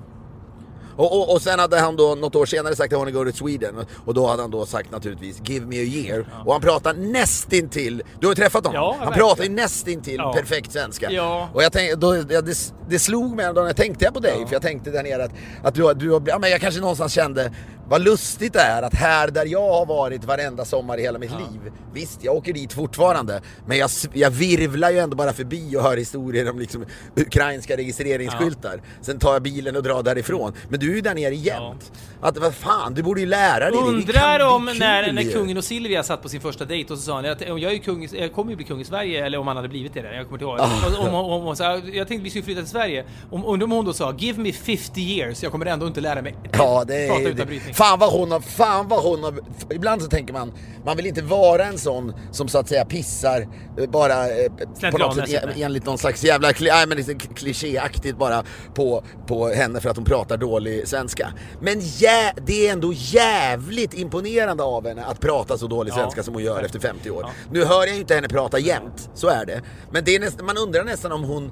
[0.96, 3.32] Och, och, och sen hade han då något år senare sagt I wanna go to
[3.38, 3.76] Sweden
[4.06, 8.04] och då hade han då sagt naturligtvis Give me a year och han pratar nästintill,
[8.20, 9.28] du har ju träffat honom, Ja, han verkligen.
[9.28, 10.34] pratar ju nästintill Ja.
[10.34, 11.12] perfekt svenska.
[11.12, 11.50] Ja.
[11.54, 14.54] Och jag tänkte, då, ja, det, det slog mig när jag tänkte på dig, för
[14.56, 15.32] jag tänkte där nere att,
[15.64, 17.52] att du, du ja, men jag kanske någonstans kände
[17.90, 21.32] vad lustigt det är att här där jag har varit varenda sommar i hela mitt
[21.32, 25.84] liv, visst jag åker dit fortfarande, men jag, jag virvlar ju ändå bara förbi och
[25.84, 26.86] hör historier om liksom
[27.16, 28.82] ukrainska registreringsskyltar.
[29.02, 30.54] Sen tar jag bilen och drar därifrån.
[30.70, 31.92] Men du är ju där nere jämt.
[32.22, 33.78] Att vad fan, du borde ju lära dig det.
[33.78, 33.98] det.
[33.98, 37.06] Undrar bli om när, när kungen och Silvia satt på sin första dejt och så
[37.06, 39.48] sa han att jag, är kung, jag kommer ju bli kung i Sverige, eller om
[39.48, 40.60] han hade blivit det, jag kommer inte ihåg.
[40.60, 41.10] Ah.
[41.10, 43.06] Om, om, om, så, jag tänkte vi skulle flytta till Sverige.
[43.32, 46.22] Om, undrar om hon då sa “Give me 50 years, jag kommer ändå inte lära
[46.22, 47.74] mig Ja, det prata utan Det, brytning”.
[47.80, 48.40] Fan vad hon har...
[48.40, 49.34] Fan vad hon har...
[49.74, 50.54] Ibland så tänker man,
[50.86, 54.52] man vill inte vara en sån som så att säga pissar eh, bara eh,
[54.92, 59.48] på något sätt en- enligt någon slags jävla nej, men liksom klichéaktigt bara på, på
[59.48, 61.34] henne för att hon pratar dålig svenska.
[61.62, 65.96] Men jä, det är ändå jävligt imponerande av henne att prata så dålig Ja.
[65.96, 67.24] svenska som hon gör efter 50 år.
[67.28, 67.30] Ja.
[67.52, 69.62] Nu hör jag ju inte henne prata jämt, så är det.
[69.92, 71.52] Men det är nästan, man undrar nästan om hon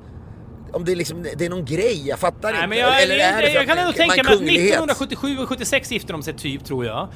[0.73, 2.67] om det är, liksom, det är någon grej, jag fattar Nej, inte.
[2.67, 4.73] men jag, Eller är det jag, jag kan ändå tänka mig att kunglighet?
[4.73, 7.07] 1977 och 76 gifte de sig typ, tror jag.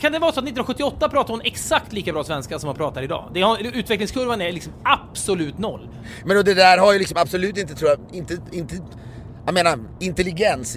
[0.00, 3.02] Kan det vara så att 1978 pratar hon exakt lika bra svenska som hon pratar
[3.02, 3.30] idag?
[3.34, 5.88] Det har, utvecklingskurvan är liksom absolut noll.
[6.24, 8.74] Men och det där har ju liksom absolut inte, tror jag, inte, inte,
[9.44, 10.76] jag menar intelligens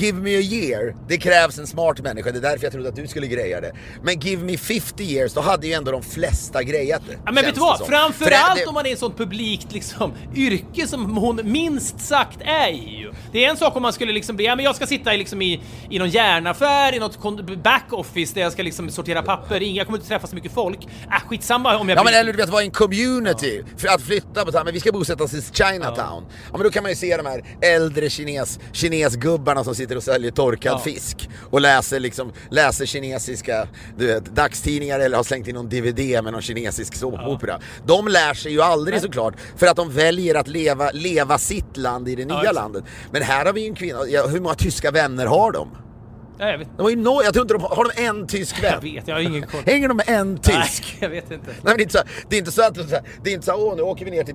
[0.00, 2.96] give me a year, det krävs en smart människa, det är därför jag trodde att
[2.96, 3.72] du skulle greja det.
[4.02, 7.18] Men give me 50 years, då hade ju ändå de flesta grejat det.
[7.24, 7.78] Ja, men vet du vad?
[7.86, 12.00] Framförallt För det- om man är i ett sånt publikt liksom, yrke som hon minst
[12.00, 13.12] sagt är i ju.
[13.32, 15.18] Det är en sak om man skulle liksom bli, ja men jag ska sitta i,
[15.18, 17.18] liksom i, i någon järnaffär, i något
[17.62, 20.78] backoffice där jag ska liksom sortera papper, jag kommer inte träffa så mycket folk.
[20.84, 22.12] Äh, skitsamma om jag Ja blir...
[22.12, 24.74] men eller du vet vara i en community, för att flytta på så här, men
[24.74, 26.24] vi ska bosätta oss i Chinatown.
[26.28, 26.52] Ja.
[26.52, 30.30] men då kan man ju se de här äldre kines, kinesgubbarna som sitter och säljer
[30.30, 30.78] torkad Ja.
[30.78, 33.68] fisk och läser liksom, läser kinesiska
[33.98, 37.60] du vet, dagstidningar eller har slängt in någon DVD med någon kinesisk såpopera.
[37.86, 42.08] De lär sig ju aldrig såklart för att de väljer att leva, leva sitt land
[42.08, 42.54] i det nya exakt.
[42.54, 42.84] landet.
[43.10, 45.68] Men här har vi ju en kvinna, ja, hur många tyska vänner har de?
[46.38, 48.26] Ja, jag vet, De har ju no, jag tror inte de har, har de en
[48.26, 48.72] tysk vän?
[48.74, 49.60] jag vet, jag har ingen koll.
[49.66, 50.82] Hänger de med en tysk?
[50.84, 51.46] Nej, jag vet inte.
[51.46, 53.04] Nej, men det, är inte så, det är inte så att det är så här-
[53.22, 54.34] det är inte så åh nu åker vi ner till,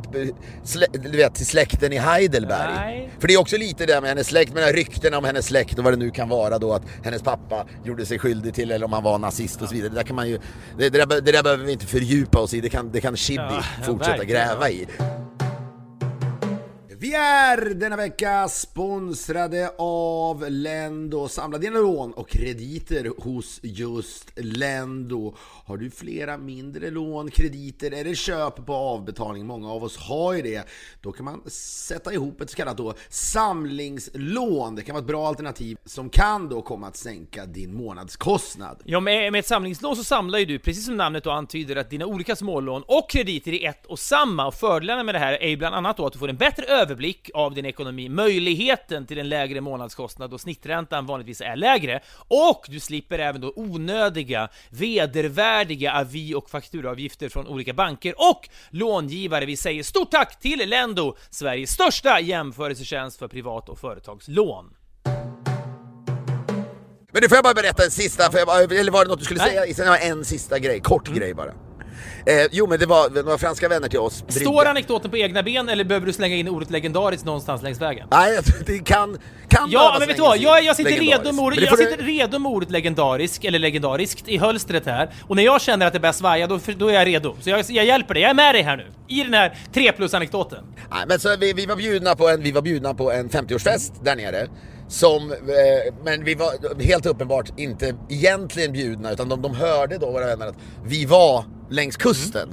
[0.64, 2.74] slä, du vet, till släkten i Heidelberg.
[2.76, 3.10] Nej.
[3.20, 5.78] För det är också lite det med hennes släkt, med de ryktena om hennes släkt
[5.78, 8.86] och vad det nu kan vara då att hennes pappa gjorde sig skyldig till eller
[8.86, 9.90] om han var nazist och så vidare.
[9.90, 10.40] Det där kan man ju,
[10.78, 13.16] det, det, där, det där behöver vi inte fördjupa oss i, det kan, det kan
[13.18, 14.48] Chibi ja, fortsätta verkligen.
[14.48, 14.88] gräva i.
[17.04, 21.28] Vi är denna vecka sponsrade av Lendo.
[21.28, 25.36] Samla dina lån och krediter hos just Lendo.
[25.66, 30.42] Har du flera mindre lån, krediter eller köp på avbetalning, många av oss har ju
[30.42, 30.64] det,
[31.02, 34.76] då kan man sätta ihop ett så kallat då samlingslån.
[34.76, 38.82] Det kan vara ett bra alternativ som kan då komma att sänka din månadskostnad.
[38.84, 41.90] Ja, med, med ett samlingslån så samlar ju du, precis som namnet då antyder, att
[41.90, 44.48] dina olika smålån och krediter är ett och samma.
[44.48, 46.66] Och fördelarna med det här är ju bland annat då att du får en bättre
[46.66, 52.02] över överblick av din ekonomi, möjligheten till en lägre månadskostnad då snitträntan vanligtvis är lägre,
[52.28, 59.46] och du slipper även då onödiga, vedervärdiga avi och fakturaavgifter från olika banker och långivare.
[59.46, 64.74] Vi säger stort tack till Lendo, Sveriges största jämförelsetjänst för privat och företagslån.
[67.12, 69.26] Men du får jag bara berätta en sista, för jag eller var det något du
[69.26, 69.50] skulle Nej.
[69.50, 69.74] säga?
[69.74, 71.54] Sen har jag en sista grej, kort grej bara.
[72.26, 74.24] Eh, jo men det var några franska vänner till oss.
[74.28, 74.70] Står Brygga.
[74.70, 78.08] anekdoten på egna ben eller behöver du slänga in ordet legendariskt någonstans längs vägen?
[78.12, 80.38] Nej, det kan, kan Ja, men vet du vad?
[80.38, 84.28] Jag, jag, sitter redo med ordet, jag du- sitter redo med ordet legendarisk, eller legendariskt,
[84.28, 85.10] i hölstret här.
[85.28, 87.36] Och när jag känner att det börjar svaja, då, då är jag redo.
[87.42, 88.86] Så jag, jag hjälper dig, jag är med dig här nu.
[89.08, 90.64] I den här 3 plus-anekdoten.
[90.92, 93.92] Nej, men så vi, vi, var bjudna på en, vi var bjudna på en 50-årsfest
[94.04, 94.48] där nere.
[94.88, 100.12] Som, eh, men vi var helt uppenbart inte egentligen bjudna utan de, de hörde då
[100.12, 102.50] våra vänner att vi var längs kusten.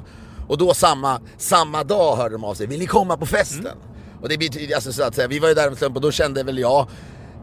[0.49, 3.77] Och då samma, samma dag hörde de av sig, vill ni komma på festen?
[4.23, 6.13] Och det betyder, alltså så att säga, vi var ju där en slump och då
[6.13, 6.89] kände väl jag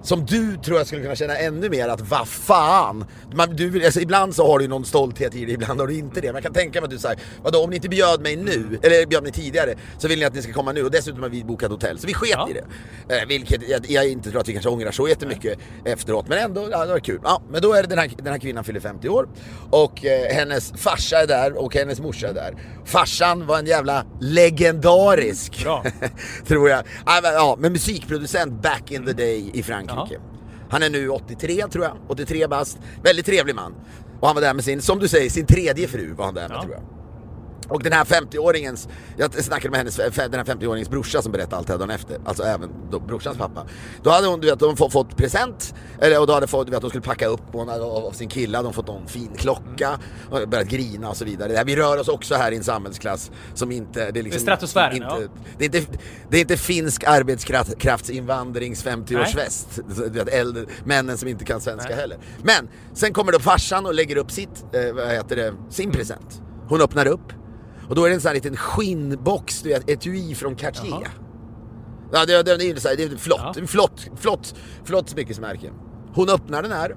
[0.07, 3.05] som du tror jag skulle kunna känna ännu mer att vad fan!
[3.33, 6.21] Man, du, alltså, ibland så har du någon stolthet i dig, ibland har du inte
[6.21, 6.27] det.
[6.27, 8.79] Men jag kan tänka mig att du säger, vadå om ni inte bjöd mig nu,
[8.83, 11.29] eller bjöd mig tidigare, så vill ni att ni ska komma nu och dessutom har
[11.29, 11.99] vi bokat hotell.
[11.99, 12.49] Så vi sket Ja.
[12.49, 13.15] i det.
[13.17, 16.67] Eh, vilket jag, jag inte tror att vi kanske ångrar så jättemycket efteråt, men ändå,
[16.71, 17.19] ja, det var kul.
[17.23, 19.29] Ja, men då är det den här, den här kvinnan fyller 50 år
[19.69, 22.55] och eh, hennes farsa är där och hennes morsa är där.
[22.85, 25.85] Farsan var en jävla legendarisk, Bra.
[26.47, 26.83] tror jag.
[27.05, 29.96] Ja, men musikproducent back in the day i Frankrike.
[30.69, 32.77] Han är nu 83 tror jag, 83 bast.
[33.03, 33.75] Väldigt trevlig man.
[34.19, 36.49] Och han var där med sin, som du säger, sin tredje fru var han där
[36.49, 36.61] med Ja.
[36.61, 36.83] tror jag.
[37.69, 38.87] Och den här 50-åringens,
[39.17, 42.43] jag snackade med hennes, den här 50-åringens brorsa som berättade allt här dagen efter, alltså
[42.43, 43.65] även då, brorsans pappa.
[44.03, 46.71] Då hade hon, du vet, de fått, fått present, eller, och då hade fått, du
[46.71, 49.07] vet, de skulle packa upp hon hade, av, av sin kille, hade de fått någon
[49.07, 49.99] fin klocka,
[50.29, 51.51] och börjat grina och så vidare.
[51.51, 54.45] Det här, vi rör oss också här i en samhällsklass som inte, det är liksom,
[54.45, 55.41] Det är inte, ja.
[55.57, 55.99] det, är inte,
[56.29, 59.81] det är inte finsk arbetskraftsinvandrings 50-årsfest.
[59.95, 61.97] Du vet, äldre, männen som inte kan svenska Nej.
[61.97, 62.17] heller.
[62.43, 66.41] Men sen kommer då farsan och lägger upp sitt, eh, vad heter det, sin present.
[66.69, 67.33] Hon öppnar upp
[67.89, 70.91] och då är det en sån här liten skinnbox, du vet, etui från Cartier.
[70.91, 71.01] Jaha.
[72.11, 73.67] Ja, det, det, det är ju så här, det är flott, Ja.
[73.67, 75.71] flott, flott, flott smyckesmärke.
[76.13, 76.95] Hon öppnar den här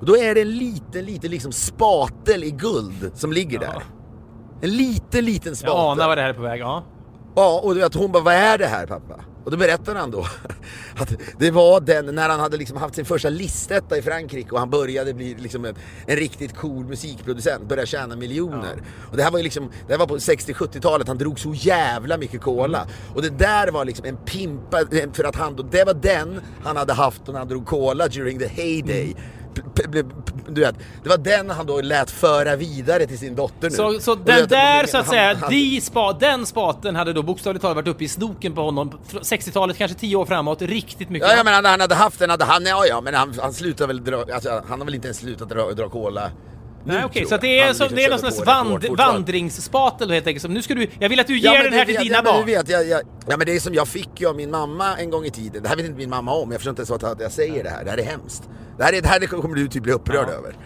[0.00, 3.72] och då är det en liten, liten liksom spatel i guld som ligger Jaha.
[3.72, 3.82] där.
[4.68, 5.76] En liten, liten spatel.
[5.76, 6.84] Jag anar vad det här är på väg, ja.
[7.36, 9.20] Ja, och du vet, hon bara, vad är det här pappa?
[9.44, 10.26] Och då berättar han då
[10.96, 14.58] att det var den, när han hade liksom haft sin första listetta i Frankrike och
[14.58, 15.74] han började bli liksom en,
[16.06, 18.82] en riktigt cool musikproducent, började tjäna miljoner.
[19.10, 22.16] Och det här var ju liksom, det här var på 60-70-talet, han drog så jävla
[22.16, 22.86] mycket cola.
[23.14, 24.78] Och det där var liksom en pimpa,
[25.12, 28.38] för att han då, det var den han hade haft när han drog cola during
[28.38, 29.14] the heyday.
[29.14, 29.20] P-
[30.48, 33.76] Du vet, det var den han då lät föra vidare till sin dotter nu.
[33.76, 37.12] Så, så den vet, där så att han- säga, han- de spa, den spaten hade
[37.12, 38.90] då bokstavligt talat varit uppe i snoken på honom.
[39.08, 41.28] fr- 60-talet, kanske 10 år framåt, riktigt mycket.
[41.28, 43.52] Ja, ja men han, han hade haft den, hade han, ja ja men han, han
[43.52, 46.30] slutar väl dra, alltså, han har väl inte ens slutat dra, dra cola
[46.84, 50.42] Nej, okej, tror så det är, som, det är någon slags vand, vandringsspatel helt enkelt.
[50.42, 52.14] Som nu ska du, jag vill att du ger Ja, men den här till dina
[52.16, 52.46] ja, men barn.
[52.46, 54.96] Du vet, jag, jag, ja men det är som jag fick ju av min mamma
[54.98, 55.62] en gång i tiden.
[55.62, 57.70] Det här vet inte min mamma om, jag förstår inte ens att jag säger det
[57.70, 57.84] här.
[57.84, 58.42] Det här är hemskt.
[58.78, 60.32] Det här, är, det här kommer du typ bli upprörd Ja.
[60.32, 60.56] över.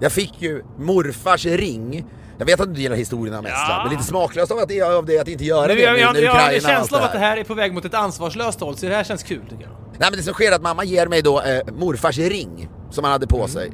[0.00, 2.04] Jag fick ju morfars ring.
[2.38, 5.06] Jag vet att du gillar historien om Estland, men lite smaklöst av, att det, av
[5.06, 7.04] det att inte göra Men det jag, jag, med jag har en Ukraina känsla av
[7.04, 9.40] att det här är på väg mot ett ansvarslöst håll, så det här känns kul
[9.50, 9.70] tycker jag.
[9.98, 13.04] Nej men det som sker är att mamma ger mig då eh, morfars ring som
[13.04, 13.48] han hade på Mm.
[13.48, 13.72] sig.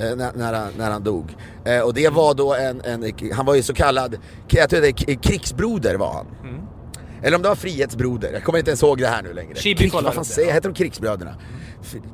[0.00, 1.36] Eh, När, när, han, när han dog.
[1.64, 4.92] Eh, och det var då en, en, han var ju så kallad, jag tror det
[5.16, 6.26] krigsbroder var han.
[6.42, 6.60] Mm.
[7.22, 9.54] Eller om det var frihetsbroder, jag kommer inte ens ihåg det här nu längre.
[9.54, 11.34] Krig, vad fan säger heter de krigsbröderna?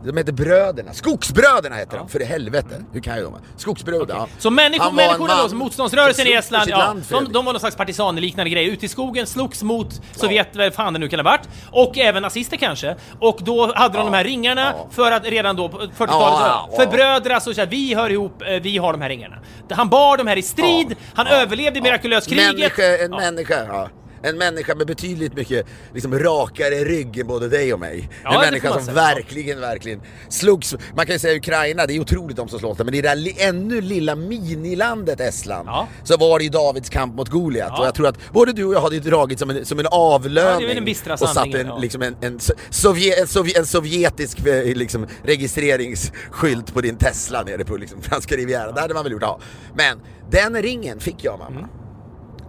[0.04, 2.84] De heter bröderna, skogsbröderna heter de, för i helvete.
[2.92, 3.38] Hur kan jag dem?
[3.56, 4.28] Skogsbröder, ja.
[4.38, 7.76] Så människor, människorna då, som motståndsrörelsen i Estland, ja, land, de, de var någon slags
[7.76, 8.66] partisanliknande grej.
[8.66, 11.48] Ute i skogen, slogs mot Sovjet, vad fan det nu kan ha varit.
[11.70, 12.96] Och även nazister kanske.
[13.20, 14.86] Och då hade de de här ringarna Ja.
[14.90, 16.76] för att redan då på 40-talet Ja, ja, ja.
[16.84, 19.36] förbrödras och så här, vi hör ihop, eh, vi har de här ringarna.
[19.70, 22.46] Han bar de här i strid, Ja, han ja, överlevde mirakulöst kriget.
[22.58, 23.16] Människa, en Ja.
[23.18, 23.88] människa, ja.
[24.28, 28.10] En människa med betydligt mycket liksom, rakare rygg än både dig och mig.
[28.24, 28.94] Ja, en människa som säga.
[28.94, 30.74] verkligen, verkligen slogs.
[30.96, 33.08] Man kan ju säga Ukraina, det är otroligt de som slåss där, men i det
[33.08, 35.88] där li- ännu lilla minilandet Estland Ja.
[36.04, 37.68] så var det ju Davids kamp mot Goliat.
[37.74, 37.80] Ja.
[37.80, 40.86] Och jag tror att både du och jag hade dragit som en, som en avlöning
[41.06, 41.78] Ja, och satt en, ja.
[41.78, 47.64] liksom en, en, so- sovje, sovje, en sovjetisk eh, liksom, registreringsskylt på din Tesla nere
[47.64, 48.74] på liksom, franska rivieran.
[48.74, 49.38] Det hade man väl gjort, ja.
[49.74, 50.00] Men
[50.30, 51.68] den ringen fick jag mamma.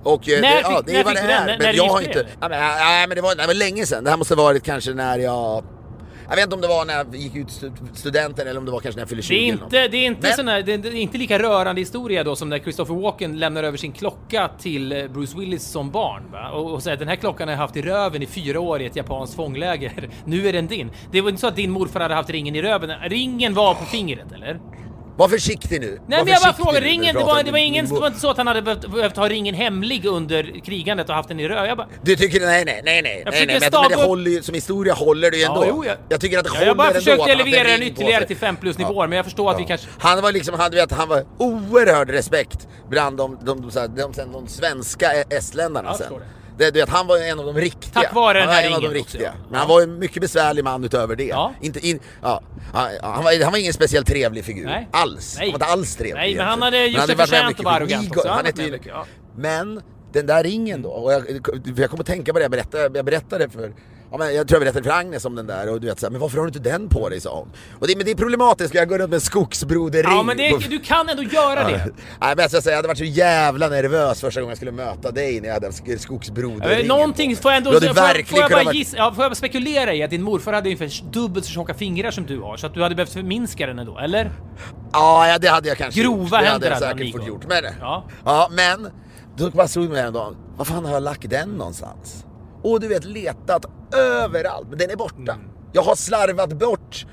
[0.03, 1.57] Och eh, När det, ja, fick- det när fick det du den?
[1.59, 2.25] Men jag har inte...
[2.41, 4.03] Ja, men, nej, men det var, det var länge sedan.
[4.03, 5.63] Det här måste ha varit kanske när jag...
[6.29, 8.71] Jag vet inte om det var när jag gick ut stu- studenten eller om det
[8.71, 9.73] var kanske när jag fyllde 20 Det är eller något.
[9.73, 12.49] inte, det är inte, Men- sån här, det är inte lika rörande historia då som
[12.49, 16.23] när Christopher Walken lämnar över sin klocka till eh, Bruce Willis som barn.
[16.31, 16.49] Va?
[16.49, 18.85] Och, och säger den här klockan har jag haft i röven i fyra år i
[18.85, 20.09] ett japanskt fångläger.
[20.25, 20.91] Nu är den din.
[21.11, 22.89] Det var inte så att din morfar hade haft ringen i röven.
[23.09, 24.59] Ringen var på fingret, eller?
[25.17, 25.99] Var försiktig nu.
[26.07, 28.19] Nej Var men jag bara frågar, ringen, det var, det var ingen, det var inte
[28.19, 31.43] så att han hade behövt, behövt ha ringen hemlig under krigandet och haft den i.
[31.43, 34.31] Jag bara, Du tycker, nej nej, nej nej, Jag nej, nej men, men det håller
[34.31, 35.63] ju, som historia håller det ju ändå.
[35.65, 37.79] Ja, jo, jag- jag tycker att det Ja, håller jag bara ändå försökte elevera en
[37.79, 39.87] den ytterligare till 5 plus nivåer, men jag förstår att vi kanske...
[39.99, 43.87] Han var liksom, han, vet, han var oerhörd respekt bland de, de, de, så här,
[43.87, 46.07] de, sen de svenska estländarna sen.
[46.57, 46.65] det.
[46.65, 47.93] Det, du vet, han var en av de riktiga.
[47.93, 49.33] Tack vare han den var här en av de ringen också, riktiga.
[49.35, 49.47] ja.
[49.49, 51.23] Men han var en mycket besvärlig man utöver det.
[51.25, 51.53] Ja.
[51.61, 52.41] Inte in, ja,
[52.73, 54.65] han, han, var, han var ingen speciellt trevlig figur.
[54.65, 54.87] Nej.
[54.91, 55.35] Alls.
[55.37, 55.51] Nej.
[55.51, 58.11] Han var inte alls trevlig Nej, men han hade varit med förtjänt att vara arrogant
[58.11, 58.29] också.
[58.29, 58.79] Han hette ju.
[59.35, 59.81] Men
[60.13, 61.23] den där ringen då, och jag,
[61.77, 63.73] jag kommer att tänka på det, jag berättade, jag berättade för
[64.11, 66.11] Ja, men jag tror jag berättade för Agnes om den där och du vet såhär,
[66.11, 67.47] men varför har du inte den på dig sa hon.
[67.79, 70.11] Och det, men det är problematiskt, jag går runt med en skogsbroderring.
[70.11, 71.77] Ja men det, på- du kan ändå göra det.
[71.77, 74.71] Nej men jag ska säga, jag hade varit så jävla nervös första gången jag skulle
[74.71, 75.73] möta dig när jag hade en
[76.71, 77.71] Eh, Någonting på får jag ändå...
[77.71, 80.69] Får, får verkligen jag bara gissa, ja, får jag spekulera i att din morfar hade
[80.69, 83.79] ungefär dubbelt så tjocka fingrar som du har, så att du hade behövt förminska den
[83.79, 84.31] ändå, eller?
[84.93, 86.31] Ja, ja, det hade jag kanske Grova gjort.
[86.31, 87.17] Hade händer jag hade han, säkert Nico.
[87.17, 87.45] fått gjort.
[87.47, 88.03] Men, Ja.
[88.25, 88.49] ja.
[88.51, 88.87] men,
[89.37, 92.23] då bara slog det mig en dag, vad fan har jag lagt den någonstans?
[92.71, 95.31] Och du vet, letat överallt, men den är borta.
[95.31, 95.47] Mm.
[95.73, 97.05] Jag har slarvat bort.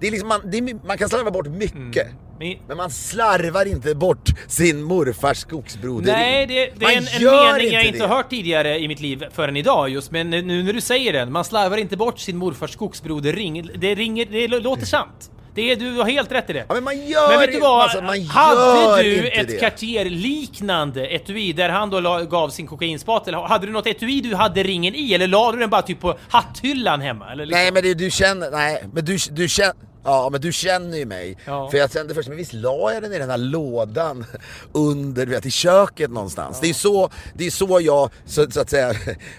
[0.00, 2.06] Det är liksom, man, det är, man kan slarva bort mycket.
[2.38, 6.12] Men, Men man slarvar inte bort sin morfars skogsbroderi.
[6.12, 8.06] nej, det, det är en, en mening jag inte det.
[8.06, 11.44] hört tidigare i mitt liv förrän idag just, men nu när du säger den, man
[11.44, 13.70] slarvar inte bort sin morfars skogsbroderring.
[13.74, 15.30] Det, ringer, det låter sant.
[15.58, 16.64] Det är, du har helt rätt i det.
[16.68, 17.82] Ja, men man gör Men vet du vad?
[17.82, 19.58] alltså, man hade du ett det.
[19.58, 23.34] Cartier-liknande etui där han då la, gav sin kokainspatel?
[23.34, 26.18] Hade du något etui du hade ringen i eller la du den bara typ på
[26.28, 27.32] hatthyllan hemma?
[27.32, 27.60] Eller liksom?
[27.62, 31.06] Nej men det, du känner, nej men du, du känner Ja men du känner ju
[31.06, 31.36] mig.
[31.44, 31.70] Ja.
[31.70, 34.24] För jag kände först, men visst la jag den i den här lådan
[34.72, 36.60] under, du vet i köket någonstans.
[36.60, 38.92] Det är så, det är så jag så, så att säga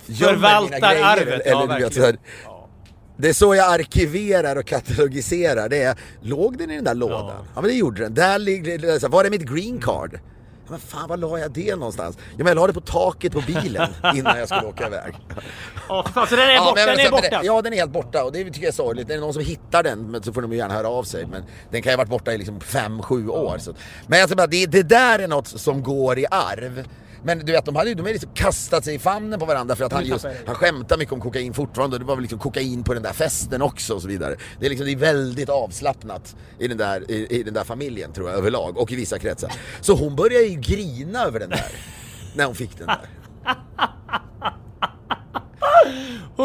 [0.05, 2.48] gömmer mina Förvaltar grejer, arvet, ja eller, du vet, så här, Ja.
[3.21, 5.69] Det är så jag arkiverar och katalogiserar.
[5.69, 7.25] Det är, låg den i den där lådan?
[7.27, 7.61] Ja, Ja.
[7.61, 8.13] men det gjorde den.
[8.13, 10.19] Där ligger var är mitt green card?
[10.65, 12.17] Ja, men fan var la jag det någonstans?
[12.19, 15.13] Ja, men jag la det på taket på bilen innan jag skulle åka iväg.
[15.89, 17.41] Ja, för fan, så den är Ja, borta, men jag den är borta.
[17.43, 19.09] Ja, den är helt borta och det tycker jag är sorgligt.
[19.09, 21.25] Är det någon som hittar den men så får de ju gärna höra av sig.
[21.25, 23.57] Men den kan ju ha varit borta i liksom 5-7 år.
[23.59, 23.73] Så.
[24.07, 26.83] Men jag säger bara, det, det där är något som går i arv.
[27.23, 29.75] Men du vet, de hade ju de hade liksom kastat sig i famnen på varandra
[29.75, 32.83] för att han just, han skämtar mycket om kokain fortfarande det var väl liksom kokain
[32.83, 34.35] på den där festen också och så vidare.
[34.59, 38.13] Det är liksom, det är väldigt avslappnat i den där, i, i den där familjen
[38.13, 39.51] tror jag överlag och i vissa kretsar.
[39.81, 41.71] Så hon började ju grina över den där.
[42.35, 43.09] när hon fick den där.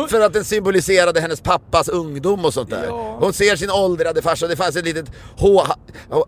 [0.09, 2.85] För att den symboliserade hennes pappas ungdom och sånt där.
[2.85, 3.17] Ja.
[3.21, 5.67] Hon ser sin åldrade farsa, det fanns ett litet hål,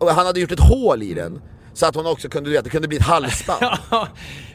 [0.01, 1.41] han hade gjort ett hål i den.
[1.77, 3.61] Så att hon också kunde, du vet, det kunde bli ett halsband.
[3.91, 4.07] Ja,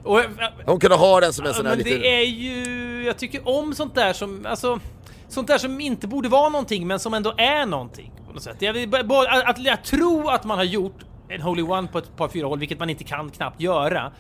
[0.05, 0.21] och,
[0.67, 2.01] Hon kunde ha den som en sån här men liten...
[2.01, 3.05] det är ju...
[3.07, 4.47] Jag tycker om sånt där som...
[4.47, 4.81] Alltså,
[5.29, 8.13] sånt där som inte borde vara någonting men som ändå är någonting.
[8.27, 8.57] På något sätt.
[8.59, 10.97] Jag, bara, att, att, jag tror att man har gjort
[11.29, 14.13] en Holy One på ett par fyra hål, vilket man inte kan knappt göra.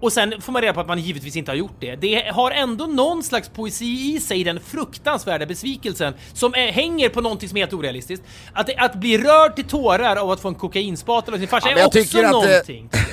[0.00, 1.96] Och sen får man reda på att man givetvis inte har gjort det.
[1.96, 7.20] Det har ändå någon slags poesi i sig, den fruktansvärda besvikelsen som är, hänger på
[7.20, 8.24] någonting som är helt orealistiskt.
[8.52, 11.78] Att, att bli rörd till tårar av att få en kokainspatel av sin farsa Ja,
[11.78, 12.88] är också tycker att det- någonting.
[12.88, 13.10] tycker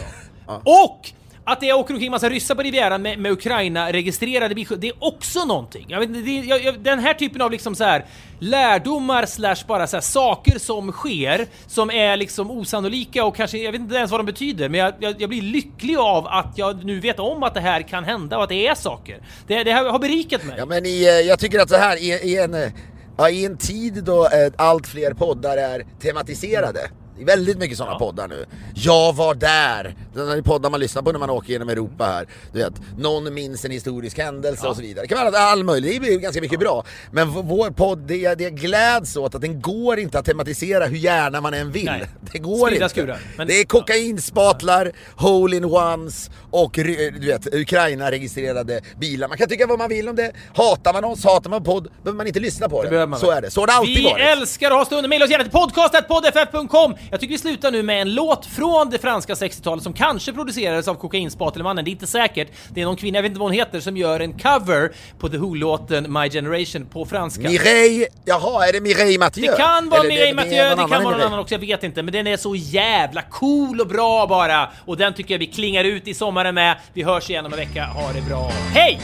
[0.48, 0.62] jag.
[0.86, 1.10] Och
[1.46, 5.46] att det åker omkring massa alltså ryssar på Rivieran med, med Ukraina-registrerade det är också
[5.46, 5.86] någonting.
[5.89, 8.06] Jag vet, inte, det, jag, jag, den här typen av liksom så här
[8.39, 13.72] lärdomar slash bara så här saker som sker, som är liksom osannolika och kanske, jag
[13.72, 16.84] vet inte ens vad de betyder, men jag, jag, jag blir lycklig av att jag
[16.84, 19.22] nu vet om att det här kan hända och att det är saker.
[19.48, 20.56] Det, det här har berikat mig.
[20.58, 22.70] Ja men i, eh, jag tycker att så här i, i, en, eh,
[23.18, 26.89] ja, i en tid då eh, allt fler poddar är tematiserade.
[27.18, 28.45] Det är väldigt mycket sådana poddar nu.
[28.76, 29.95] Jag var där!
[30.14, 32.28] Den här poddar man lyssnar på när man åker genom Europa här.
[32.51, 35.05] Du vet, någon minns en historisk händelse och så vidare.
[35.07, 36.84] Det kan vara all möjligt, det är ganska mycket bra.
[37.11, 41.41] Men vår podd, det, det gläds åt att den går inte att tematisera hur gärna
[41.41, 41.86] man än vill.
[41.86, 42.03] Nej.
[42.32, 42.89] Det går Sprida inte.
[42.89, 43.20] skurar.
[43.38, 49.28] Men- det är kokainspatlar, hole-in-ones och ry- du vet, Ukraina-registrerade bilar.
[49.28, 50.32] Man kan tycka vad man vill om det.
[50.55, 53.07] Hatar man oss, hatar man podd, behöver man inte lyssna på det.
[53.07, 53.51] man så är det.
[53.51, 54.26] Så har det alltid vi varit.
[54.38, 55.09] älskar att ha stunder.
[55.09, 56.93] Maila oss gärna till podcast.poddff.com.
[57.14, 60.88] Jag tycker vi slutar nu med en låt från det franska 60-talet som kanske producerades
[60.88, 61.86] av Kokainspatelemannen.
[61.86, 62.51] Det är inte säkert.
[62.70, 65.30] Det är någon kvinna, jag vet inte vad hon heter, som gör en cover på
[65.30, 67.41] The Who-låten My Generation på franska.
[67.49, 69.47] Mireille, jaha är det Mireille Mathieu?
[69.47, 71.26] Det kan vara Eller Mireille det Mathieu, det någon kan vara någon Mireille?
[71.28, 72.03] annan också, jag vet inte.
[72.03, 74.70] Men den är så jävla cool och bra bara.
[74.86, 76.78] Och den tycker jag vi klingar ut i sommaren med.
[76.93, 77.84] Vi hörs igen om en vecka.
[77.86, 78.51] Ha det bra.
[78.74, 78.99] Hej!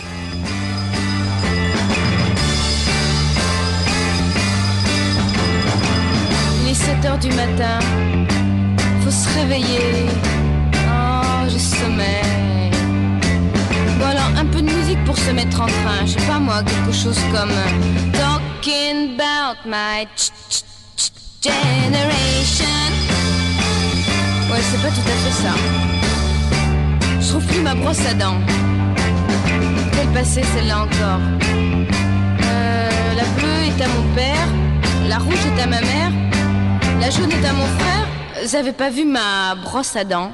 [6.89, 7.79] 7 heures du matin,
[9.03, 10.07] faut se réveiller.
[10.87, 12.71] Oh, je sommeille.
[13.99, 15.99] Bon alors, un peu de musique pour se mettre en train.
[16.05, 20.63] Je sais pas moi, quelque chose comme euh, Talking about my ch- ch-
[20.97, 21.11] ch-
[21.43, 22.65] generation.
[24.49, 25.53] Ouais, c'est pas tout à fait ça.
[27.21, 28.39] Je trouve plus ma brosse à dents.
[29.93, 31.21] Quelle passée celle-là encore
[32.43, 34.47] Euh, La bleue est à mon père,
[35.07, 36.11] la rouge est à ma mère,
[36.99, 38.07] la est à mon frère.
[38.59, 40.31] Avez pas vu ma brosse à dents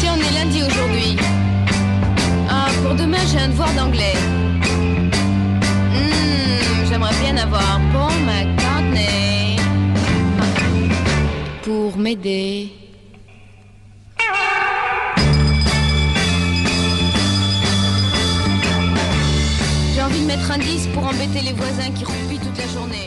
[0.00, 1.16] Tiens, on est lundi aujourd'hui.
[2.48, 4.14] Ah, pour demain, j'ai un devoir d'anglais.
[5.92, 9.56] Hmm, J'aimerais bien avoir Paul McCartney
[11.62, 12.85] pour m'aider.
[20.26, 23.06] Mettre un 10 pour embêter les voisins qui roupillent toute la journée.